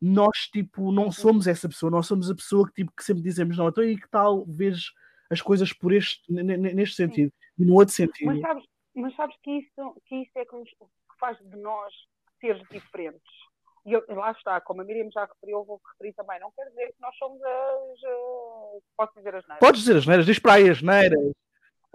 [0.01, 3.57] nós tipo não somos essa pessoa, nós somos a pessoa que tipo que sempre dizemos
[3.57, 4.91] não, então aí que tal vês
[5.29, 8.27] as coisas por este neste sentido e no outro sentido.
[8.27, 8.63] Mas sabes,
[8.95, 11.93] mas sabes que isso que isso é que, nos, que faz de nós
[12.39, 13.47] seres diferentes.
[13.85, 16.39] E eu, lá está, como a Miriam já referiu, eu vou referir também.
[16.41, 18.03] Não quer dizer que nós somos as.
[18.03, 19.59] Uh, posso dizer as neiras?
[19.59, 21.31] Podes dizer as neiras, diz para aí as neiras.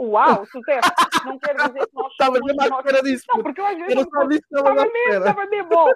[0.00, 0.90] Uau, sucesso!
[1.26, 2.38] Não quer dizer que nós somos.
[2.38, 3.24] Estava mesmo à espera disso.
[3.28, 3.96] Não, porque eu às vezes.
[3.98, 5.90] Estava mesmo, estava mesmo bom.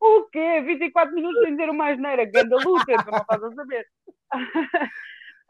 [0.00, 0.60] O quê?
[0.60, 3.86] 24 minutos sem dizer uma asneira, ganda luta, não estás a saber.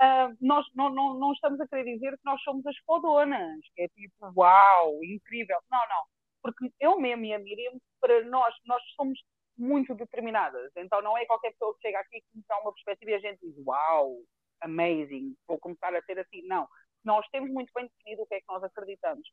[0.04, 3.82] Uh, nós não, não, não estamos a querer dizer que nós somos as fodonas, que
[3.82, 5.58] é tipo, uau, incrível.
[5.70, 6.04] Não, não.
[6.42, 9.18] Porque eu mesmo e a Miriam, para nós, nós somos
[9.56, 10.70] muito determinadas.
[10.76, 13.18] Então não é qualquer pessoa que chega aqui que nos dá uma perspectiva e a
[13.18, 14.18] gente diz, uau,
[14.60, 16.42] amazing, vou começar a ser assim.
[16.46, 16.68] Não.
[17.04, 19.26] Nós temos muito bem definido o que é que nós acreditamos.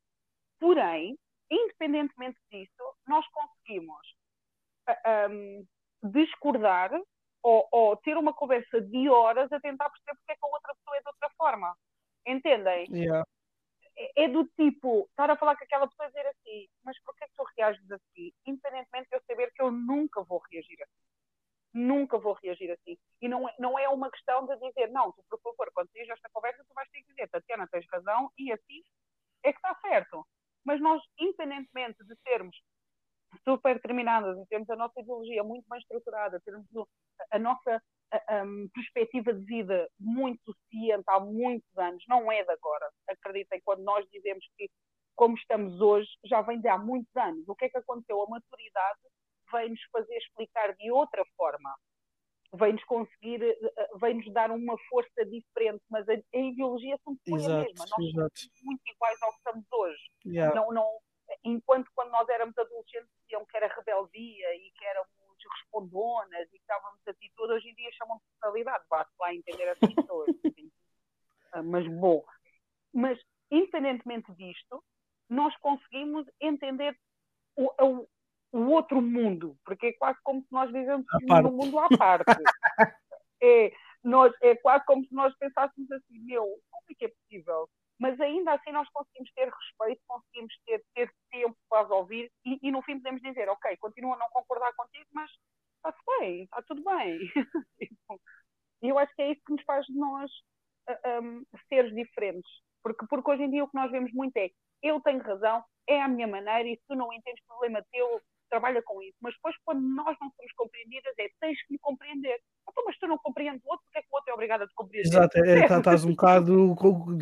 [0.60, 1.18] Porém,
[1.50, 4.16] independentemente disso, nós conseguimos
[5.30, 5.66] um,
[6.04, 6.92] discordar
[7.44, 10.76] ou, ou, ter uma conversa de horas a tentar perceber porque é que a outra
[10.76, 11.76] pessoa é de outra forma.
[12.26, 12.88] Entendem?
[12.92, 13.26] Yeah.
[13.98, 17.26] É, é, do tipo, estar a falar com aquela pessoa e dizer assim, mas porquê
[17.26, 18.32] que tu reages assim?
[18.46, 21.02] Independentemente de eu saber que eu nunca vou reagir assim.
[21.74, 22.98] Nunca vou reagir assim.
[23.22, 26.10] E não é, não é uma questão de dizer, não, tu por favor, quando tens
[26.10, 28.84] esta conversa, tu vais ter que dizer, Tatiana, tens razão, e assim
[29.44, 30.26] é que está certo.
[30.64, 32.56] Mas nós, independentemente de sermos
[33.44, 36.66] super determinadas e temos a nossa ideologia muito bem estruturada, temos
[37.32, 42.52] a nossa a, um, perspectiva de vida muito ciente há muitos anos, não é de
[42.52, 42.90] agora.
[43.10, 44.70] Acreditem, quando nós dizemos que
[45.16, 47.48] como estamos hoje, já vem de há muitos anos.
[47.48, 48.22] O que é que aconteceu?
[48.24, 49.00] A maturidade
[49.52, 51.76] vem-nos fazer explicar de outra forma.
[52.54, 57.64] Vem-nos conseguir, eh, eh, vem-nos dar uma força diferente, mas a, a ideologia exato, a
[57.64, 57.86] mesma.
[57.98, 58.40] Nós exato.
[58.40, 60.02] somos muito iguais ao que estamos hoje.
[60.26, 60.56] Yeah.
[60.56, 61.00] Não, não,
[61.44, 65.10] enquanto quando nós éramos adolescentes diziam que era rebeldia e que éramos
[65.54, 69.64] respondonas e que estávamos assim tudo, hoje em dia chamam de personalidade, basta lá entender
[69.64, 70.30] essas pessoas.
[70.46, 70.72] Assim.
[71.54, 72.24] Ah, mas bom,
[72.94, 74.84] mas independentemente disto,
[75.30, 76.98] nós conseguimos entender
[77.56, 78.08] o, o,
[78.52, 82.26] o, outro mundo, porque é quase como se nós vivemos num mundo à parte.
[83.42, 87.70] é, nós, é quase como se nós pensássemos assim, meu, como é que é possível?
[88.02, 92.72] Mas ainda assim nós conseguimos ter respeito, conseguimos ter, ter tempo para ouvir e, e,
[92.72, 95.30] no fim podemos dizer, ok, continuo a não concordar contigo, mas
[95.76, 97.20] está-se bem, está tudo bem.
[98.84, 100.32] E eu acho que é isso que nos faz de nós
[101.22, 102.52] um, seres diferentes.
[102.82, 104.50] Porque, porque hoje em dia o que nós vemos muito é
[104.82, 108.82] eu tenho razão, é a minha maneira, e se tu não entendes problema teu, trabalha
[108.82, 109.16] com isso.
[109.22, 112.42] Mas depois, quando nós não somos compreendidas, é tens que me compreender.
[112.68, 113.81] Então, mas tu não compreendes o outro,
[114.42, 115.08] porque é que o outro é obrigado a compreender?
[115.08, 116.76] Exato, é, é, estás um bocado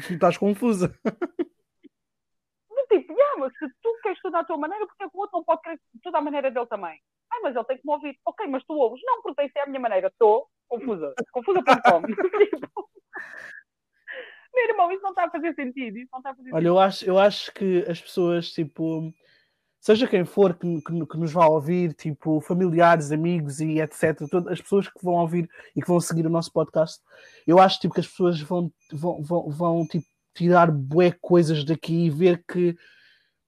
[0.10, 0.98] estás confusa.
[2.90, 5.38] Tipo, yeah, mas se tu queres tudo à tua maneira, porque é que o outro
[5.38, 7.00] não pode querer tudo à maneira dele também?
[7.32, 8.20] Ai, mas ele tem que me ouvir.
[8.26, 9.00] Ok, mas tu ouves.
[9.04, 10.08] Não, porque que ser a minha maneira.
[10.08, 11.14] Estou confusa.
[11.32, 12.02] Confusa.com.
[12.10, 12.90] tipo,
[14.56, 16.00] meu irmão, isso não está a fazer sentido.
[16.00, 19.14] Isso não está a fazer Olha, eu acho, eu acho que as pessoas, tipo,
[19.80, 24.54] seja quem for que, que, que, nos vá ouvir, tipo, familiares, amigos e etc., todas
[24.54, 27.02] as pessoas que vão ouvir e que vão seguir o nosso podcast,
[27.48, 32.06] eu acho tipo, que as pessoas vão, vão, vão, vão tipo, tirar bué coisas daqui
[32.06, 32.76] e ver que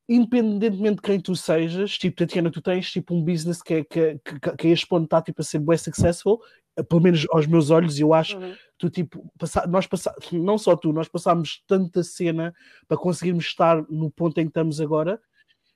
[0.10, 4.20] independentemente de quem tu sejas, tipo, Tatiana, tu tens tipo um business que é, que,
[4.20, 6.42] que, que a este ponto está tipo, a ser bué successful,
[6.90, 8.54] pelo menos aos meus olhos, eu acho uhum.
[8.78, 12.54] tu tipo, passa, nós passamos, não só tu, nós passámos tanta cena
[12.88, 15.20] para conseguirmos estar no ponto em que estamos agora,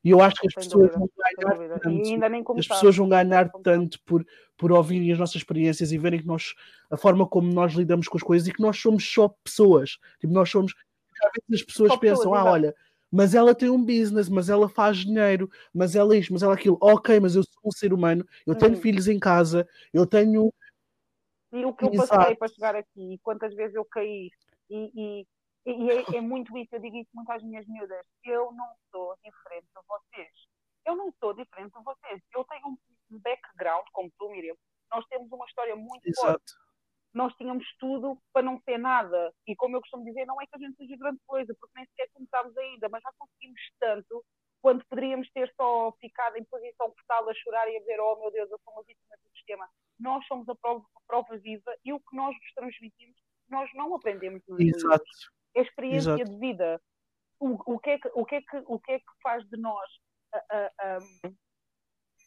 [0.05, 3.51] e eu acho que as sem pessoas dúvida, vão ganhar tanto, as pessoas vão ganhar
[3.63, 4.23] tanto por,
[4.55, 6.53] por ouvirem as nossas experiências e verem que nós,
[6.91, 9.97] a forma como nós lidamos com as coisas e que nós somos só pessoas.
[10.21, 10.75] Tipo, nós somos.
[11.23, 12.75] Às vezes as pessoas só pensam, pessoas, ah, olha,
[13.11, 16.77] mas ela tem um business, mas ela faz dinheiro, mas ela isto, mas ela aquilo.
[16.79, 18.81] Ok, mas eu sou um ser humano, eu tenho hum.
[18.81, 20.53] filhos em casa, eu tenho.
[21.51, 24.29] E o que eu passei para chegar aqui, quantas vezes eu caí,
[24.69, 25.27] e, e
[25.65, 28.05] e é, é, muito isso, eu digo isso muito às minhas miúdas.
[28.23, 30.31] Eu não sou diferente de vocês.
[30.85, 32.21] Eu não sou diferente de vocês.
[32.35, 34.55] Eu tenho um background, como tu, Miriam.
[34.91, 36.27] Nós temos uma história muito Exato.
[36.27, 36.53] forte.
[37.11, 39.33] Nós tínhamos tudo para não ser nada.
[39.47, 41.85] E como eu costumo dizer, não é que a gente seja grande coisa, porque nem
[41.87, 44.23] sequer começámos ainda, mas já conseguimos tanto
[44.61, 48.31] quando poderíamos ter só ficado em posição fetal a chorar e a dizer, oh meu
[48.31, 49.67] Deus, eu sou uma vítima do sistema.
[49.99, 53.15] Nós somos a prova, a prova viva e o que nós nos transmitimos,
[53.47, 55.03] nós não aprendemos nos Exato.
[55.03, 56.31] livros é experiência Exato.
[56.31, 56.81] de vida.
[57.39, 59.57] O, o, que é que, o, que é que, o que é que faz de
[59.57, 59.89] nós,
[60.35, 61.27] uh,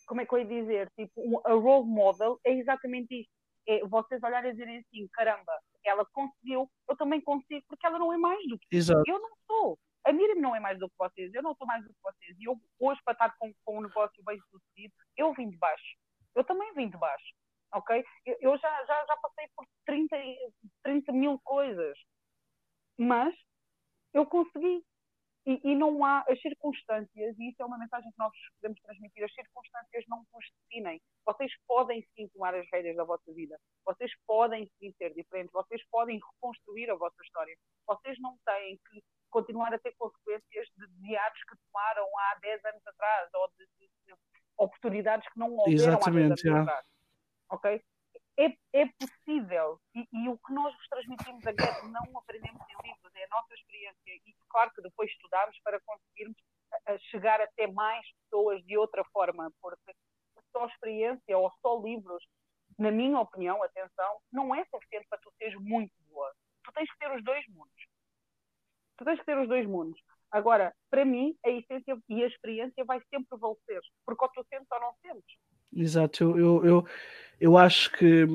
[0.06, 3.30] como é que eu ia dizer, tipo, um, a role model é exatamente isso.
[3.66, 5.52] É vocês olharem e dizerem assim, caramba,
[5.84, 9.02] ela conseguiu, eu também consigo, porque ela não é mais do que Exato.
[9.06, 9.78] eu não sou.
[10.04, 12.38] A Miriam não é mais do que vocês, eu não sou mais do que vocês.
[12.38, 15.96] E eu, hoje, para estar com, com um negócio bem sucedido, eu vim de baixo.
[16.34, 17.34] Eu também vim de baixo,
[17.74, 18.02] ok?
[18.24, 20.16] Eu, eu já, já, já passei por 30,
[20.82, 21.98] 30 mil coisas
[22.98, 23.34] mas
[24.12, 24.84] eu consegui.
[25.46, 28.30] E, e, não há as circunstâncias, e isso é uma mensagem que nós
[28.60, 31.00] podemos transmitir: as circunstâncias não vos definem.
[31.24, 35.82] Vocês podem sim tomar as rédeas da vossa vida, vocês podem sim ser diferentes, vocês
[35.90, 37.56] podem reconstruir a vossa história.
[37.86, 42.86] Vocês não têm que continuar a ter consequências de desviados que tomaram há 10 anos
[42.86, 44.14] atrás ou de, de, de
[44.58, 46.86] oportunidades que não houveram Exatamente, há 10 anos atrás.
[47.50, 47.82] Ok?
[48.38, 49.80] é, é possível.
[49.94, 53.54] E, e, o que nós vos transmitimos aqui não aprendemos em livros, é a nossa
[53.54, 53.98] experiência.
[54.06, 56.36] E claro que depois estudamos para conseguirmos
[57.10, 59.92] chegar até mais pessoas de outra forma, porque
[60.52, 62.24] só experiência ou só livros,
[62.78, 66.30] na minha opinião, atenção, não é suficiente para tu seres muito boa.
[66.64, 67.86] Tu tens que ter os dois mundos.
[68.98, 70.00] Tu tens que ter os dois mundos.
[70.30, 74.66] Agora, para mim, a essência e a experiência vai sempre prevalecer, porque ou tu sentes
[74.70, 75.36] ou não sentes.
[75.72, 76.88] Exato, eu, eu, eu,
[77.40, 78.26] eu acho que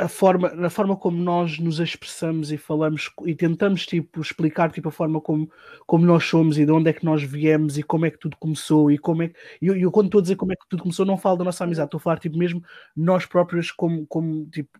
[0.00, 4.88] a forma, na forma como nós nos expressamos e falamos e tentamos tipo explicar tipo
[4.88, 5.50] a forma como,
[5.86, 8.36] como nós somos e de onde é que nós viemos e como é que tudo
[8.38, 10.82] começou e como é que eu, eu, quando estou a dizer como é que tudo
[10.82, 12.62] começou não falo da nossa amizade estou a falar tipo mesmo
[12.96, 14.70] nós próprios como, como tipo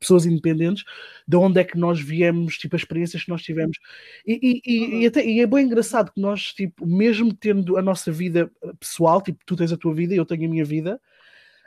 [0.00, 0.84] pessoas independentes
[1.28, 3.78] de onde é que nós viemos tipo as experiências que nós tivemos.
[4.26, 8.10] E, e, e, até, e é bem engraçado que nós tipo mesmo tendo a nossa
[8.10, 11.00] vida pessoal tipo tu tens a tua vida e eu tenho a minha vida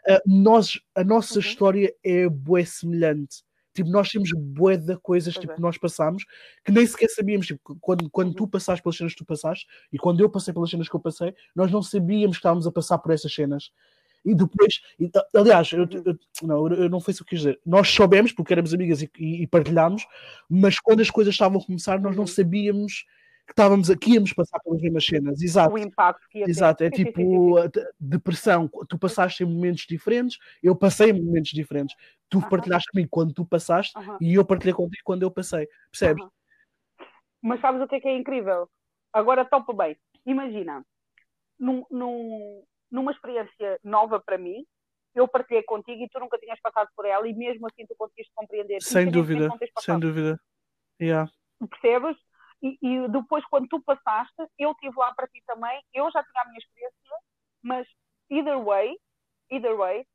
[0.08, 1.40] Uh, nós, a nossa uhum.
[1.40, 3.44] história é bué semelhante.
[3.74, 5.56] Tipo, nós temos bué de coisas tipo, é.
[5.56, 6.26] que nós passamos
[6.66, 7.48] que nem sequer sabíamos.
[7.48, 8.34] Tipo, quando, quando uhum.
[8.34, 11.00] tu passaste pelas cenas que tu passaste e quando eu passei pelas cenas que eu
[11.00, 13.72] passei, nós não sabíamos que estávamos a passar por essas cenas.
[14.26, 16.04] E depois, e, aliás, eu, uhum.
[16.06, 17.60] eu, não, eu não foi isso que eu quis dizer.
[17.66, 20.06] Nós soubemos porque éramos amigas e, e, e partilhámos,
[20.50, 22.28] mas quando as coisas estavam a começar, nós não uhum.
[22.28, 23.06] sabíamos
[23.50, 25.42] que estávamos aqui, íamos passar pelas mesmas cenas.
[25.42, 25.74] Exato.
[25.74, 26.52] O impacto que ia ter.
[26.52, 27.56] Exato, é tipo
[28.00, 28.70] depressão.
[28.88, 31.96] Tu passaste em momentos diferentes, eu passei em momentos diferentes.
[32.30, 32.50] Tu uh -huh.
[32.50, 34.18] partilhaste comigo quando tu passaste uh -huh.
[34.22, 35.68] e eu partilhei contigo quando eu passei.
[35.92, 36.24] Percebes?
[36.24, 37.06] Uh -huh.
[37.42, 38.70] Mas sabes o que é que é incrível?
[39.12, 39.98] Agora topa bem.
[40.26, 40.86] Imagina,
[41.58, 44.64] num, num, numa experiência nova para mim,
[45.16, 48.32] eu partilhei contigo e tu nunca tinhas passado por ela e mesmo assim tu conseguiste
[48.36, 48.80] compreender.
[48.82, 50.40] Sem dúvida, sem dúvida.
[51.02, 51.32] Yeah.
[51.68, 52.18] Percebes?
[52.62, 56.42] E, e, depois, quando tu passaste, eu estive lá para ti também, eu já tinha
[56.42, 57.16] a minha experiência,
[57.64, 57.88] mas
[58.30, 58.98] either way,
[59.50, 60.06] either way,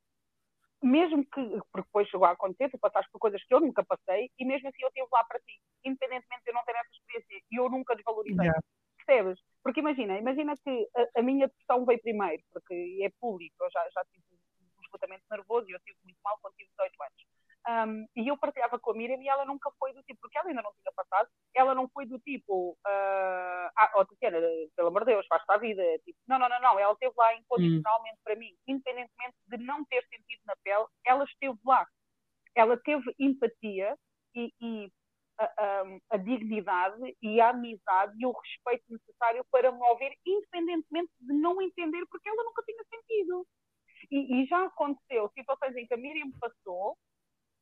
[0.83, 1.41] mesmo que,
[1.73, 4.69] porque depois chegou a acontecer, tu passaste por coisas que eu nunca passei, e mesmo
[4.69, 7.71] assim eu estive lá para ti, independentemente de eu não ter essa experiência, e eu
[7.71, 8.45] nunca desvalorizei.
[8.45, 8.61] Yeah.
[9.07, 9.41] Percebes?
[9.63, 13.89] Porque imagina, imagina que a, a, minha depressão veio primeiro, porque é público, eu já,
[13.95, 14.25] já tive
[14.79, 17.25] um esgotamento nervoso e eu tive muito mal quando tive 18 anos.
[17.67, 20.49] Um, e eu partilhava com a Miriam e ela nunca foi do tipo, porque ela
[20.49, 24.39] ainda não tinha passado, ela não foi do tipo, uh, ah, oh, Tatiana,
[24.77, 25.83] pelo amor de Deus, faz para a vida.
[26.05, 28.23] Tipo, não, não, não, não, ela esteve lá incondicionalmente hum.
[28.23, 31.87] para mim, independentemente de não ter sentido na pele, ela esteve lá.
[32.55, 33.97] Ela teve empatia
[34.35, 34.93] e, e
[35.39, 41.11] a, a, a, dignidade e a amizade e o respeito necessário para me ouvir, independentemente
[41.19, 43.47] de não entender, porque ela nunca tinha sentido.
[44.11, 46.97] E, e já aconteceu situações em que a Miriam passou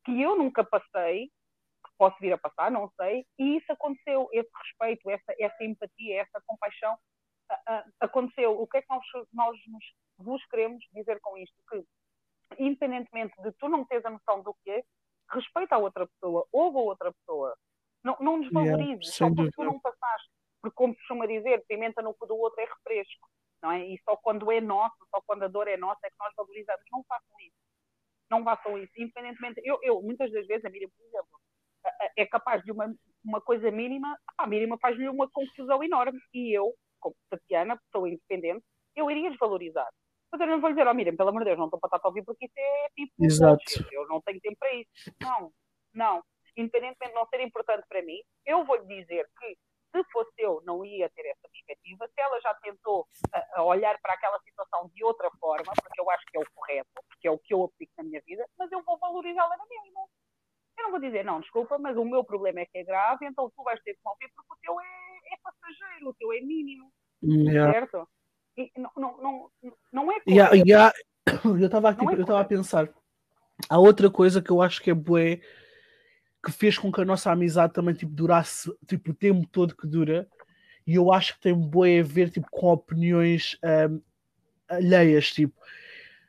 [0.04, 4.50] que eu nunca passei, que posso vir a passar, não sei, e isso aconteceu, esse
[4.54, 6.96] respeito, essa, essa empatia, essa compaixão,
[8.00, 8.60] aconteceu.
[8.60, 9.84] O que é que nós, nós nos,
[10.18, 11.54] vos queremos dizer com isto?
[11.68, 11.84] Que,
[12.58, 14.82] independentemente de tu não teres a noção do que é,
[15.30, 17.56] respeita a outra pessoa, ouve a outra pessoa,
[18.04, 20.30] não, não desvalorizes, yeah, só porque tu não passaste.
[20.60, 23.28] Porque, como costuma dizer, pimenta no cu do outro é refresco,
[23.62, 23.86] não é?
[23.86, 26.84] E só quando é nosso, só quando a dor é nossa, é que nós valorizamos.
[26.92, 27.56] Não façam isso
[28.32, 29.60] não façam isso, independentemente.
[29.62, 31.40] Eu, eu muitas das vezes, a Miriam, por exemplo,
[32.16, 32.92] é capaz de uma,
[33.24, 36.18] uma coisa mínima, a mínima faz-lhe uma confusão enorme.
[36.32, 38.64] E eu, como Tatiana, pessoa independente,
[38.96, 39.88] eu iria desvalorizar.
[40.30, 41.88] Mas eu não vou dizer, ó oh, Miriam, pelo amor de Deus, não estou para
[41.88, 43.12] estar a ouvir porque isso é tipo.
[43.20, 43.88] Exato.
[43.92, 44.88] Eu não tenho tempo para isso.
[45.20, 45.52] Não,
[45.92, 46.22] não.
[46.56, 49.56] Independentemente de não ser importante para mim, eu vou lhe dizer que
[49.92, 52.08] se fosse eu, não ia ter essa perspectiva.
[52.08, 53.06] Se ela já tentou
[53.56, 56.90] uh, olhar para aquela situação de outra forma, porque eu acho que é o correto,
[57.08, 60.00] porque é o que eu aplico na minha vida, mas eu vou valorizá-la na mesma.
[60.78, 63.50] Eu não vou dizer, não, desculpa, mas o meu problema é que é grave, então
[63.54, 66.90] tu vais ter que ouvir porque o teu é, é passageiro, o teu é mínimo.
[67.22, 67.72] Yeah.
[67.72, 68.08] Certo?
[68.56, 69.50] E não, não, não,
[69.92, 70.92] não é yeah, yeah.
[71.44, 72.88] Eu estava aqui, é eu estava a pensar.
[73.68, 75.40] Há outra coisa que eu acho que é bué
[76.42, 79.86] que fez com que a nossa amizade também tipo, durasse tipo, o tempo todo que
[79.86, 80.26] dura.
[80.84, 83.56] E eu acho que tem boi a ver tipo, com opiniões
[83.88, 84.00] um,
[84.68, 85.30] alheias.
[85.30, 85.54] Tipo,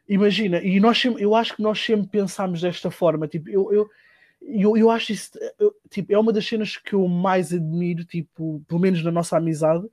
[0.08, 3.28] imagina, e nós sempre, eu acho que nós sempre pensámos desta forma.
[3.28, 3.90] Tipo, eu, eu,
[4.42, 8.64] eu, eu acho isso eu, tipo, é uma das cenas que eu mais admiro, tipo,
[8.68, 9.88] pelo menos na nossa amizade,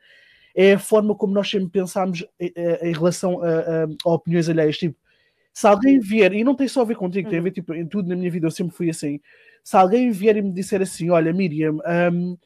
[0.55, 4.11] é a forma como nós sempre pensámos em, eh, eh, em relação a, a, a
[4.11, 4.77] opiniões alheias.
[4.77, 4.99] Tipo,
[5.53, 7.87] se alguém vier, e não tem só a ver contigo, tem a ver tipo, em
[7.87, 9.19] tudo na minha vida, eu sempre fui assim
[9.65, 11.79] se alguém vier e me disser assim: Olha, Miriam,
[12.13, 12.37] um,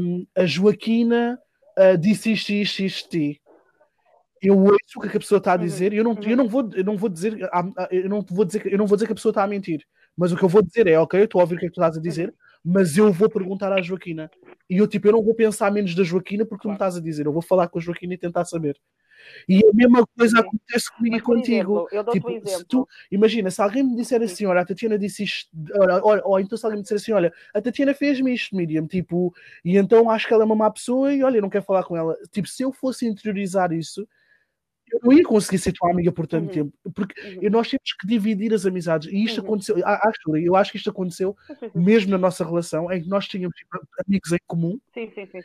[0.00, 1.38] um, a Joaquina
[1.78, 3.42] uh, disse isto, isto, isto, isto,
[4.42, 6.48] eu ouço o que a pessoa está a uhum, dizer e eu não, eu não
[6.48, 7.38] vou eu não vou dizer
[7.90, 10.32] eu não vou dizer eu não vou dizer que a pessoa está a mentir mas
[10.32, 11.74] o que eu vou dizer é ok eu estou a ouvir o que, é que
[11.74, 14.30] tu estás a dizer mas eu vou perguntar à Joaquina.
[14.70, 17.00] E eu tipo eu não vou pensar menos da Joaquina porque tu me estás a
[17.00, 18.76] dizer eu vou falar com a Joaquina e tentar saber
[19.48, 21.88] e a mesma coisa acontece comigo e contigo.
[21.90, 25.50] Exemplo, tipo, se tu, imagina, se alguém me disser assim, olha, a Tatiana disse isto,
[26.02, 29.34] ou, ou então se alguém me disser assim, olha, a Tatiana fez-me isto, Miriam, tipo,
[29.64, 31.84] e então acho que ela é uma má pessoa e olha, eu não quero falar
[31.84, 32.16] com ela.
[32.30, 34.06] Tipo, se eu fosse interiorizar isso,
[34.92, 36.52] eu não ia conseguir ser tua amiga por tanto uhum.
[36.52, 37.50] tempo, porque uhum.
[37.50, 39.46] nós temos que dividir as amizades, e isto uhum.
[39.46, 41.34] aconteceu, actually, eu acho que isto aconteceu
[41.74, 45.40] mesmo na nossa relação, em que nós tínhamos tipo, amigos em comum, sim, sim, sim,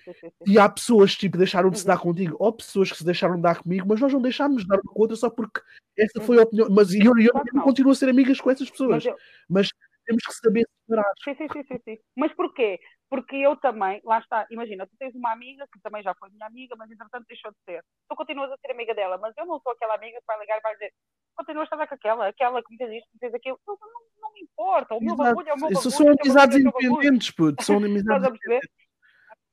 [0.46, 2.04] e há pessoas que tipo, deixaram de se dar uhum.
[2.04, 4.80] contigo, ou pessoas que se deixaram de dar comigo, mas nós não deixámos de dar
[4.84, 5.62] uma com outra só porque
[5.98, 6.46] essa foi a uhum.
[6.46, 9.16] opinião, mas eu, eu, eu continuo a ser amigas com essas pessoas, mas, eu...
[9.50, 9.70] mas
[10.06, 11.12] temos que saber separar.
[11.24, 11.98] Sim, sim, sim, sim, sim.
[12.16, 12.80] Mas porquê?
[13.10, 16.46] Porque eu também, lá está, imagina, tu tens uma amiga que também já foi minha
[16.46, 17.84] amiga, mas entretanto deixou de ser.
[18.10, 20.58] Tu continuas a ser amiga dela, mas eu não sou aquela amiga que vai ligar
[20.58, 20.92] e vai dizer
[21.38, 23.60] continuas a estar com aquela, aquela que me fez isto, me fez aquilo.
[23.66, 25.80] Não, não, não me importa, o meu bagulho é o meu bagulho.
[25.80, 27.64] Isso são amizades independentes, puto.
[27.64, 28.70] São amizades independentes.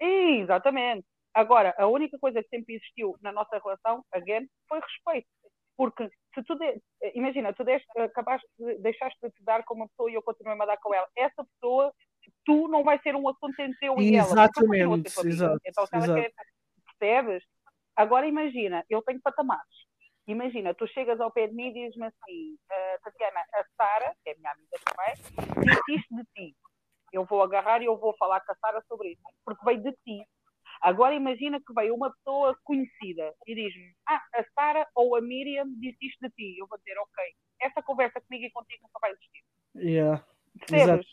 [0.01, 1.07] Exatamente.
[1.35, 5.29] Agora, a única coisa que sempre existiu na nossa relação, again, foi respeito.
[5.77, 6.81] Porque se tu de...
[7.15, 10.57] imagina, tu deste, acabaste de, deixaste de te dar com uma pessoa e eu continuei
[10.61, 11.93] a dar com ela, essa pessoa,
[12.45, 14.29] tu não vai ser um assunto entre eu e ela.
[14.29, 15.61] Exatamente, exato.
[15.67, 16.33] Então, se ela quer,
[16.99, 17.45] percebes?
[17.97, 19.85] Agora imagina, eu tenho patamares.
[20.27, 24.31] Imagina, tu chegas ao pé de mim e dizes-me assim, uh, Tatiana, a Sara, que
[24.31, 25.15] é minha amiga também,
[25.65, 26.57] disse isto de ti.
[27.13, 29.93] Eu vou agarrar e eu vou falar com a Sara sobre isso, porque veio de
[30.05, 30.27] ti.
[30.81, 35.67] Agora imagina que veio uma pessoa conhecida e diz-me: Ah, a Sara ou a Miriam
[35.79, 36.59] disse isto de ti.
[36.59, 37.25] Eu vou dizer: Ok,
[37.61, 39.45] essa conversa comigo e contigo nunca vai existir.
[39.77, 40.27] Yeah.
[40.67, 41.07] Percebes?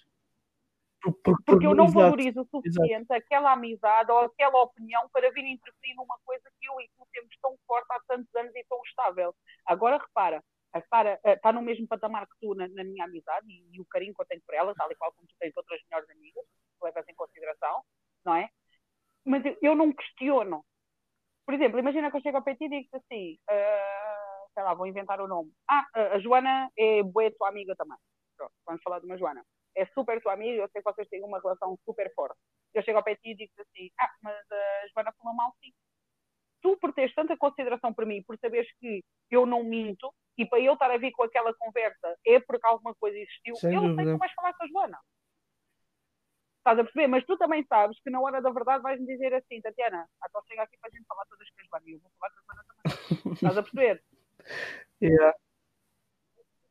[1.01, 1.99] Por, por, Porque eu não exato.
[1.99, 3.13] valorizo o suficiente exato.
[3.13, 7.35] aquela amizade ou aquela opinião para vir interferir numa coisa que eu e tu temos
[7.41, 9.33] tão forte há tantos anos e tão estável.
[9.65, 10.43] Agora repara,
[10.73, 13.81] a Sara uh, está no mesmo patamar que tu na, na minha amizade e, e,
[13.81, 16.09] o carinho que eu tenho por ela, tal e qual como tu tens outras melhores
[16.09, 16.45] amigas,
[16.81, 17.83] levas em consideração,
[18.23, 18.49] não é?
[19.25, 20.63] mas eu, eu não questiono.
[21.45, 24.87] Por exemplo, imagina que eu chego ao PT e digo assim: uh, sei lá, vou
[24.87, 25.51] inventar o nome.
[25.69, 27.97] Ah, a Joana é boa tua amiga também.
[28.37, 29.43] Pronto, vamos falar de uma Joana.
[29.75, 32.37] É super tua amiga, eu sei que vocês têm uma relação super forte.
[32.73, 35.53] Eu chego ao pé de ti e digo assim, ah, mas a Joana falou mal
[35.61, 35.71] sim.
[36.61, 40.59] Tu, por teres tanta consideração por mim, por saberes que eu não minto, e para
[40.59, 43.95] eu estar a vir com aquela conversa é porque alguma coisa existiu, Sem eu não
[43.95, 44.99] sei como vais falar com a Joana.
[46.57, 47.07] Estás a perceber?
[47.07, 50.63] Mas tu também sabes que na hora da verdade vais-me dizer assim, Tatiana, então chega
[50.63, 52.43] aqui para a gente falar todas com a Joana e eu vou falar com a
[52.43, 53.33] Joana também.
[53.33, 54.03] Estás a perceber?
[55.01, 55.37] Yeah.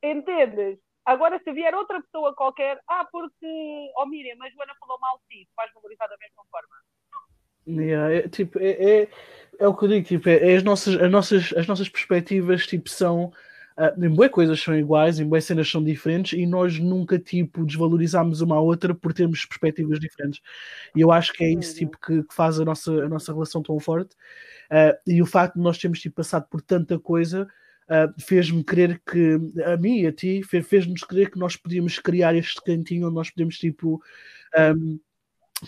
[0.03, 0.79] Entendes?
[1.05, 5.39] Agora, se vier outra pessoa qualquer, ah, porque, oh Miriam, a Joana falou mal de
[5.39, 6.77] ti, vais valorizar da mesma forma.
[7.67, 9.09] Yeah, é, tipo, é, é,
[9.59, 12.67] é, o que eu digo, tipo, é, é, as, nossas, as, nossas, as nossas perspectivas
[12.67, 13.33] tipo, são
[13.81, 17.65] Uh, em boas coisas são iguais, em boas cenas são diferentes e nós nunca tipo
[17.65, 20.43] desvalorizamos uma a outra por termos perspectivas diferentes.
[20.95, 23.63] E eu acho que é isso tipo que, que faz a nossa, a nossa relação
[23.63, 24.15] tão forte.
[24.71, 27.49] Uh, e o facto de nós termos tipo, passado por tanta coisa
[27.91, 32.35] uh, fez-me crer que a mim e a ti fez-nos crer que nós podíamos criar
[32.35, 34.01] este cantinho onde nós podemos tipo
[34.57, 34.99] um,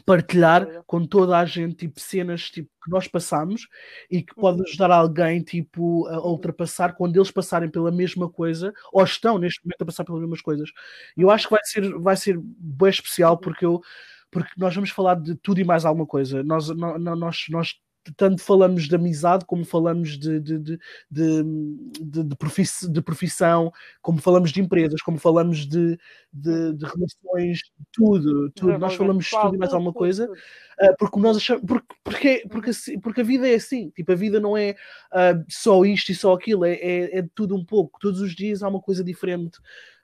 [0.06, 3.68] partilhar com toda a gente tipo cenas tipo, que nós passamos
[4.10, 4.64] e que pode uhum.
[4.66, 9.82] ajudar alguém tipo a ultrapassar quando eles passarem pela mesma coisa ou estão neste momento
[9.82, 10.70] a passar pelas mesmas coisas.
[11.16, 13.82] E eu acho que vai ser vai ser bem especial porque eu
[14.30, 16.42] porque nós vamos falar de tudo e mais alguma coisa.
[16.42, 17.76] Nós nós nós
[18.16, 20.78] tanto falamos de amizade como falamos de, de, de,
[21.10, 25.98] de, de, profissão, como falamos de empresas, como falamos de,
[26.34, 27.60] relações,
[27.92, 28.78] tudo, tudo.
[28.78, 32.70] Nós falamos de tudo e mais alguma coisa, uh, porque nós achamos, porque, porque, porque,
[32.70, 34.74] assim, porque a vida é assim, tipo, a vida não é
[35.12, 38.62] uh, só isto e só aquilo, é, é, é tudo um pouco, todos os dias
[38.62, 39.58] há uma coisa diferente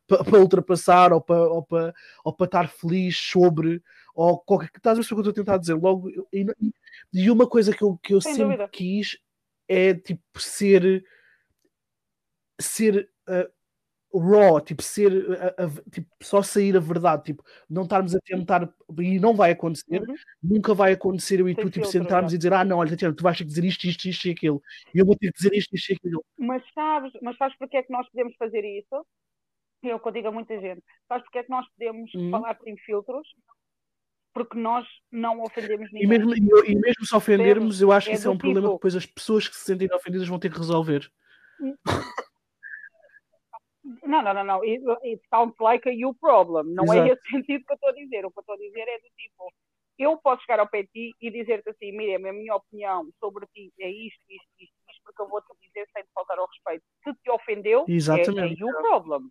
[0.07, 1.95] para ultrapassar ou para, ou para,
[2.25, 3.83] ou para estar feliz sobre
[4.15, 5.75] ou qualquer que estás a ver o que eu estou a tentar dizer?
[5.75, 6.47] Logo e,
[7.13, 8.69] e uma coisa que eu, que eu sempre dúvida.
[8.69, 9.19] quis
[9.69, 11.05] é tipo ser
[12.61, 18.15] ser uh, raw, tipo ser uh, uh, tipo, só sair a verdade, tipo, não estarmos
[18.15, 20.15] a tentar e não vai acontecer, uhum.
[20.43, 23.23] nunca vai acontecer eu e tu tipo, sentarmos e dizer, ah não, olha Tatiana, tu
[23.23, 24.63] vais ter que dizer isto, isto, isto e aquilo,
[24.95, 26.25] e eu vou ter que dizer isto, isto e aquilo.
[26.39, 29.07] Mas sabes, mas sabes porque é que nós podemos fazer isso?
[29.83, 32.31] Eu que eu digo a muita gente, sabes porque é que nós podemos uhum.
[32.31, 33.29] falar sem filtros?
[34.33, 36.05] Porque nós não ofendemos ninguém.
[36.05, 38.41] E mesmo, e, mesmo se ofendermos, eu acho que é isso é um tipo...
[38.43, 41.11] problema que depois as pessoas que se sentem ofendidas vão ter que resolver.
[44.05, 44.63] Não, não, não, não.
[44.63, 46.75] It, it sounds like a you problem.
[46.75, 47.11] Não é Exato.
[47.11, 48.27] é esse sentido que eu estou a dizer.
[48.27, 49.53] O que eu estou a dizer é do tipo,
[49.99, 53.47] eu posso chegar ao pé de ti e dizer-te assim, Miriam, a minha opinião sobre
[53.47, 56.85] ti é isto, isto, isto, isto, porque eu vou-te dizer sem te faltar ao respeito.
[57.03, 58.41] Se te ofendeu, Exatamente.
[58.41, 59.29] é, é you problem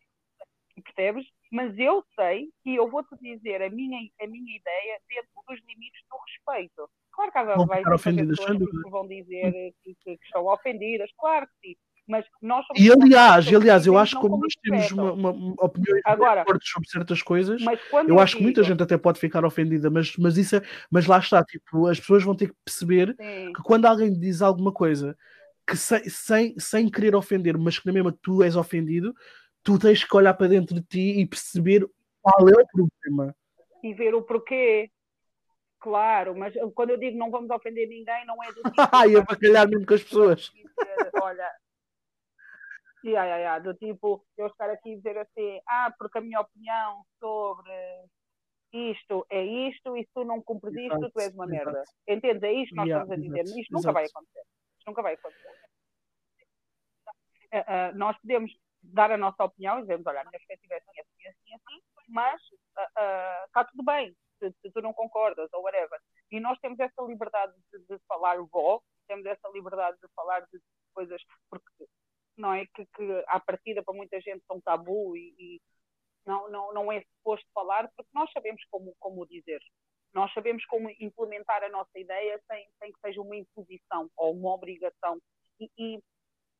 [0.93, 1.25] percebes?
[1.51, 6.01] Mas eu sei que eu vou-te dizer a minha, a minha ideia dentro dos limites
[6.09, 6.89] do respeito.
[7.11, 11.69] Claro que às vai ter pessoas que vão dizer que, que, estão ofendidas, claro que
[11.69, 11.75] sim.
[12.07, 15.99] Mas nós e aliás, aliás, eu acho que como nós temos uma, uma, uma opinião
[16.05, 19.43] Agora, fortes sobre certas coisas, eu, eu acho digo, que muita gente até pode ficar
[19.43, 23.13] ofendida, mas, mas isso é, mas lá está, tipo, as pessoas vão ter que perceber
[23.19, 23.51] sim.
[23.51, 25.17] que quando alguém diz alguma coisa
[25.67, 29.13] que sem, sem, sem querer ofender, mas que na mesma tu és ofendido,
[29.67, 31.85] tu tens que olhar para dentro de ti e perceber
[32.21, 33.35] qual é o problema.
[33.83, 34.89] E ver o porquê.
[35.77, 39.09] Claro, mas quando eu digo não vamos ofender ninguém, não é do tipo.
[39.09, 40.53] e abacalhar mesmo com as pessoas.
[41.21, 41.51] olha,
[43.03, 46.39] yeah, yeah, yeah, do tipo, eu estar aqui e dizer assim, ah, porque a minha
[46.39, 47.73] opinião sobre
[48.71, 51.65] isto é isto, e se tu não cumpres isto, tu és uma exato.
[51.65, 51.83] merda.
[52.07, 52.43] Entendes?
[52.43, 53.41] É isto que nós yeah, estamos a dizer.
[53.41, 54.43] Exato, isto nunca vai acontecer.
[54.77, 55.67] Isto nunca vai acontecer.
[57.53, 58.51] Uh, uh, nós podemos
[58.83, 61.81] dar a nossa opinião e dizemos, olha, a minha perspectiva é assim, assim, assim, assim,
[62.07, 65.99] mas uh, uh, está tudo bem, se, se, tu não concordas, ou whatever.
[66.31, 70.59] E nós temos essa liberdade de, de falar vó, temos essa liberdade de falar de
[70.93, 71.87] coisas, porque
[72.37, 75.61] não é que, que à partida para muita gente são tabu e, e
[76.25, 79.61] não, não, não é suposto falar, porque nós sabemos como, como dizer.
[80.13, 84.53] Nós sabemos como implementar a nossa ideia sem, sem que seja uma imposição ou uma
[84.53, 85.19] obrigação.
[85.59, 86.03] E, e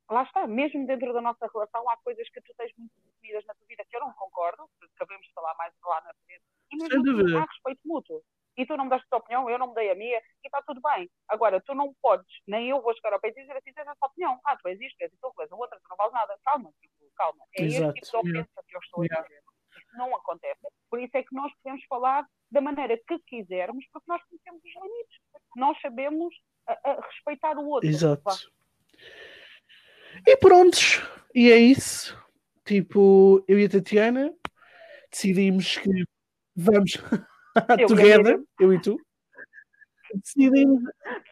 [0.10, 3.54] lá está, mesmo dentro da nossa relação, há coisas que tu tens muito definidas na
[3.54, 7.22] tua vida que eu não concordo, acabemos de falar mais lá na frente, e mesmo
[7.22, 8.24] assim, há respeito mútuo.
[8.58, 10.48] E tu não me dás a tua opinião, eu não me dei a minha, e
[10.48, 11.08] está tudo bem.
[11.28, 14.06] Agora, tu não podes, nem eu vou chegar ao peito e dizer assim, tens essa
[14.06, 14.40] opinião.
[14.44, 16.36] Ah, tu és isto, és isso, és a outra, tu não vales nada.
[16.44, 17.46] Calma, tipo, calma.
[17.56, 17.96] É Exato.
[17.96, 19.44] este tipo de ofensa que eu estou a dizer.
[19.78, 20.60] Isso não acontece.
[20.90, 24.74] Por isso é que nós podemos falar da maneira que quisermos, porque nós conhecemos os
[24.74, 25.20] limites.
[25.56, 26.34] Nós sabemos
[26.68, 27.88] a, a respeitar o outro.
[27.88, 28.24] Exato.
[30.26, 31.02] E prontos,
[31.34, 32.18] e é isso.
[32.66, 34.34] Tipo, eu e a Tatiana
[35.12, 36.04] decidimos que
[36.56, 36.94] vamos
[37.80, 39.00] eu together, eu e tu.
[40.14, 40.84] Decidimos,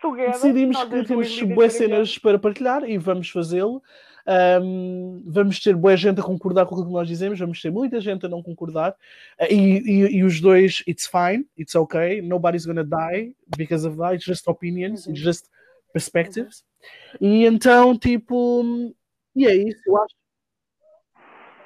[0.02, 3.82] together, decidimos que temos boas cenas para partilhar e vamos fazê-lo.
[4.28, 8.02] Um, vamos ter boa gente a concordar com o que nós dizemos, vamos ter muita
[8.02, 8.92] gente a não concordar.
[9.40, 13.98] Uh, e, e, e, os dois, it's fine, it's okay, nobody's gonna die because of
[13.98, 15.14] that, it's just opinions, uhum.
[15.14, 15.50] it's just
[15.94, 16.64] perspectives.
[17.22, 18.64] E então, tipo,
[19.36, 20.16] e é isso, eu acho.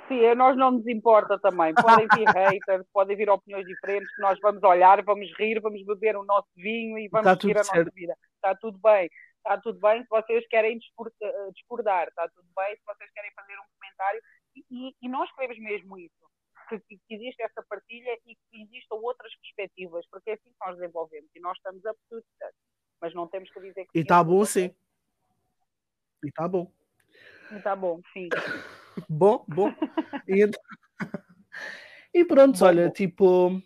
[0.07, 1.71] Sim, a nós não nos importa também.
[1.75, 6.25] Podem vir haters, podem vir opiniões diferentes, nós vamos olhar, vamos rir, vamos beber o
[6.25, 7.77] nosso vinho e vamos seguir a certo.
[7.77, 8.17] nossa vida.
[8.35, 9.07] Está tudo bem.
[9.37, 10.79] Está tudo bem se vocês querem
[11.53, 14.21] discordar, está tudo bem se vocês querem fazer um comentário.
[14.69, 16.13] E, e, nós queremos mesmo isso.
[16.67, 20.75] Que, que, existe essa partilha e que existam outras perspectivas, porque é assim que nós
[20.77, 21.93] desenvolvemos e nós estamos a
[23.01, 23.97] mas não temos que dizer que.
[23.97, 24.75] E está bom, sim.
[26.23, 26.71] E está bom.
[27.51, 28.29] E está bom, sim.
[29.09, 29.73] bom, bom.
[30.27, 30.61] E, então...
[32.13, 32.93] e pronto, bom, olha, bom.
[32.93, 33.61] tipo.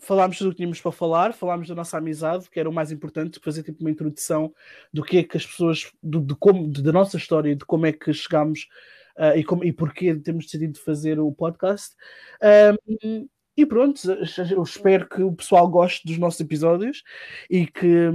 [0.00, 2.90] Falámos tudo o que tínhamos para falar, falámos da nossa amizade, que era o mais
[2.90, 4.52] importante, fazer tipo uma introdução
[4.92, 7.86] do que é que as pessoas, do, de como, de, da nossa história, de como
[7.86, 8.66] é que chegámos
[9.16, 11.94] uh, e, como, e porquê temos decidido fazer o podcast.
[12.90, 14.00] Um, e pronto,
[14.50, 17.02] eu espero que o pessoal goste dos nossos episódios
[17.50, 18.10] e que,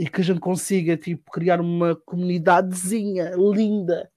[0.00, 4.10] e que a gente consiga tipo, criar uma comunidadezinha linda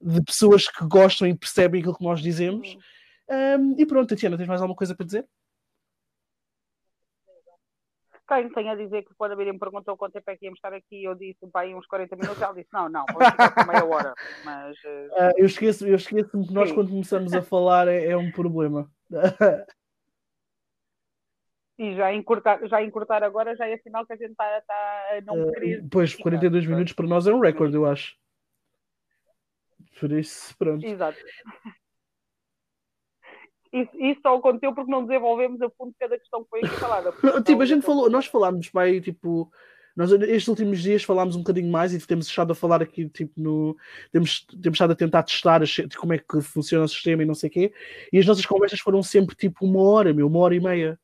[0.00, 2.78] de pessoas que gostam e percebem aquilo que nós dizemos.
[3.28, 5.26] Um, e pronto, Tatiana, tens mais alguma coisa para dizer?
[8.26, 10.72] Quem tem a dizer que quando a Miriam perguntou quanto tempo é que íamos estar
[10.72, 13.84] aqui, eu disse vai uns 40 minutos, ela disse não, não, vamos ficar por meia
[13.84, 14.14] hora.
[14.44, 14.88] Mas, uh...
[15.12, 16.74] Uh, eu esqueço, eu esqueço que nós Sim.
[16.74, 18.90] quando começamos a falar é, é um problema.
[21.78, 25.20] E já encurtar, já encurtar agora já é sinal que a gente está tá a
[25.20, 25.82] não querer.
[25.82, 28.16] Uh, pois, 42 minutos para nós é um recorde, eu acho.
[30.00, 30.84] Por isso, pronto.
[30.84, 31.18] Exato.
[33.72, 37.12] Isso, isso só aconteceu porque não desenvolvemos a fundo cada questão que foi aqui falada.
[37.44, 39.50] tipo, a gente falou, nós falámos, pai, tipo,
[39.94, 43.32] nós estes últimos dias falámos um bocadinho mais e temos estado a falar aqui, tipo,
[43.40, 43.76] no.
[44.12, 45.62] Temos, temos estado a tentar testar
[45.98, 47.72] como é que funciona o sistema e não sei o quê.
[48.12, 50.98] E as nossas conversas foram sempre tipo uma hora, meu, uma hora e meia.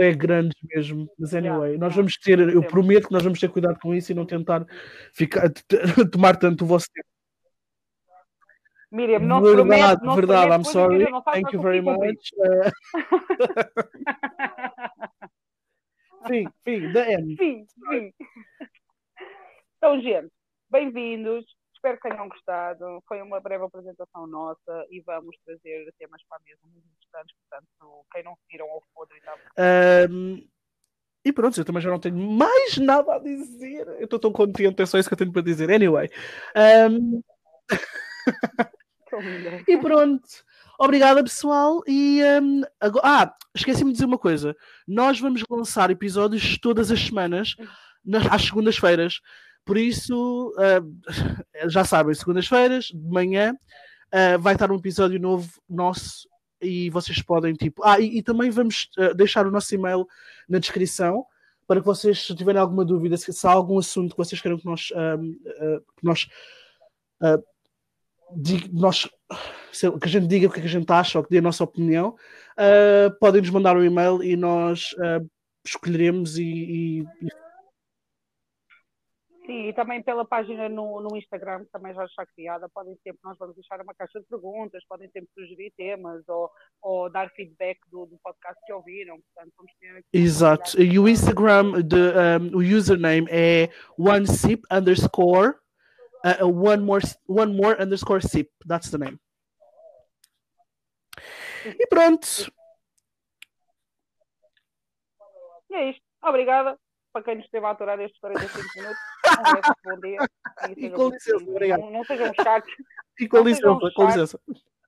[0.00, 3.78] É grandes mesmo, mas anyway, nós vamos ter, eu prometo que nós vamos ter cuidado
[3.80, 4.66] com isso e não tentar
[5.12, 5.48] ficar,
[6.10, 7.06] tomar tanto o vosso tempo.
[8.90, 11.06] Miriam, não verdade, prometo, não verdade, I'm sorry.
[11.32, 12.30] Thank you very much.
[16.26, 17.36] Fim, fim, da M.
[17.36, 18.12] Fim, fim.
[19.78, 20.30] Então, gente,
[20.70, 21.44] bem-vindos.
[21.82, 23.02] Espero que tenham gostado.
[23.08, 27.34] Foi uma breve apresentação nossa e vamos trazer temas para a mesa muito interessantes.
[27.50, 30.48] Portanto, quem não viram ao podre e um,
[31.24, 33.88] E pronto, eu também já não tenho mais nada a dizer.
[33.98, 35.72] Eu estou tão contente, é só isso que eu tenho para dizer.
[35.72, 36.08] Anyway.
[36.88, 37.20] Um...
[39.66, 40.28] e pronto.
[40.78, 41.82] Obrigada, pessoal.
[41.88, 43.04] E um, agora...
[43.04, 44.56] ah, esqueci-me de dizer uma coisa.
[44.86, 47.56] Nós vamos lançar episódios todas as semanas,
[48.04, 49.20] nas, às segundas-feiras.
[49.64, 53.54] Por isso, uh, já sabem, segundas-feiras, de manhã,
[54.12, 56.28] uh, vai estar um episódio novo nosso
[56.60, 57.82] e vocês podem, tipo.
[57.84, 60.06] Ah, e, e também vamos uh, deixar o nosso e-mail
[60.48, 61.24] na descrição
[61.66, 64.58] para que vocês, se tiverem alguma dúvida, se, se há algum assunto que vocês queiram
[64.58, 64.88] que nós.
[64.88, 66.28] que nós
[68.72, 69.08] nós
[69.72, 71.42] que a gente diga o que, é que a gente acha ou que dê a
[71.42, 72.14] nossa opinião,
[72.58, 75.28] uh, podem nos mandar um e-mail e nós uh,
[75.64, 77.28] escolheremos e, e, e,
[79.44, 83.18] Sim, e também pela página no, no Instagram, que também já está criada, podem sempre,
[83.24, 86.48] nós vamos deixar uma caixa de perguntas, podem sempre sugerir temas ou,
[86.80, 89.18] ou dar feedback do, do podcast que ouviram.
[89.20, 90.80] Portanto, vamos ter Exato.
[90.80, 93.68] E o Instagram, de, um, o username é
[93.98, 95.56] onesip underscore
[96.24, 98.48] uh, one more one more underscore sip.
[98.64, 99.18] That's the name.
[101.64, 102.52] E pronto.
[105.70, 106.02] E é isto.
[106.22, 106.78] Obrigada
[107.12, 109.11] para quem nos esteve a aturar estes 45 minutos.
[110.00, 110.18] Dia.
[110.76, 111.80] E, com licença, obrigado.
[111.80, 112.72] Não, não sejam chatos.
[113.18, 114.40] E com licença, com licença.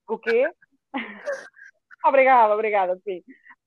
[0.09, 0.51] O quê?
[2.05, 3.23] obrigada, obrigada, sim.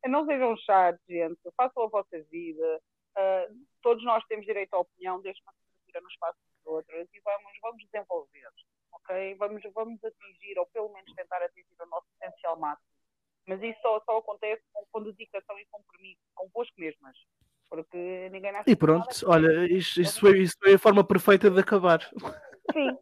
[0.08, 1.40] Não sejam chatos, gente.
[1.56, 2.82] Façam a vossa vida.
[3.18, 7.52] Uh, todos nós temos direito à opinião, desde não se no espaço outras e vamos,
[7.62, 8.50] vamos desenvolver,
[8.92, 9.36] ok?
[9.36, 12.88] Vamos, vamos atingir, ou pelo menos tentar atingir o nosso potencial máximo.
[13.48, 17.18] Mas isso só, só acontece com, com dedicação e compromisso convosco mesmas.
[17.70, 21.60] Porque ninguém nasce E pronto, olha, isso, isso, foi, isso foi a forma perfeita de
[21.60, 22.00] acabar.
[22.72, 22.98] Sim.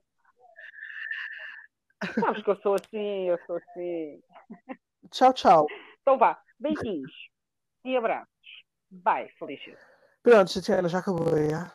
[2.20, 4.22] Sabes que eu sou assim, eu sou assim.
[5.12, 5.68] Tchau, tchau.
[6.02, 7.12] Então vá, beijinhos
[7.84, 8.30] e abraços.
[8.90, 9.78] Bye, Felícia.
[10.24, 11.72] Pronto, Tatiana, já acabou, já.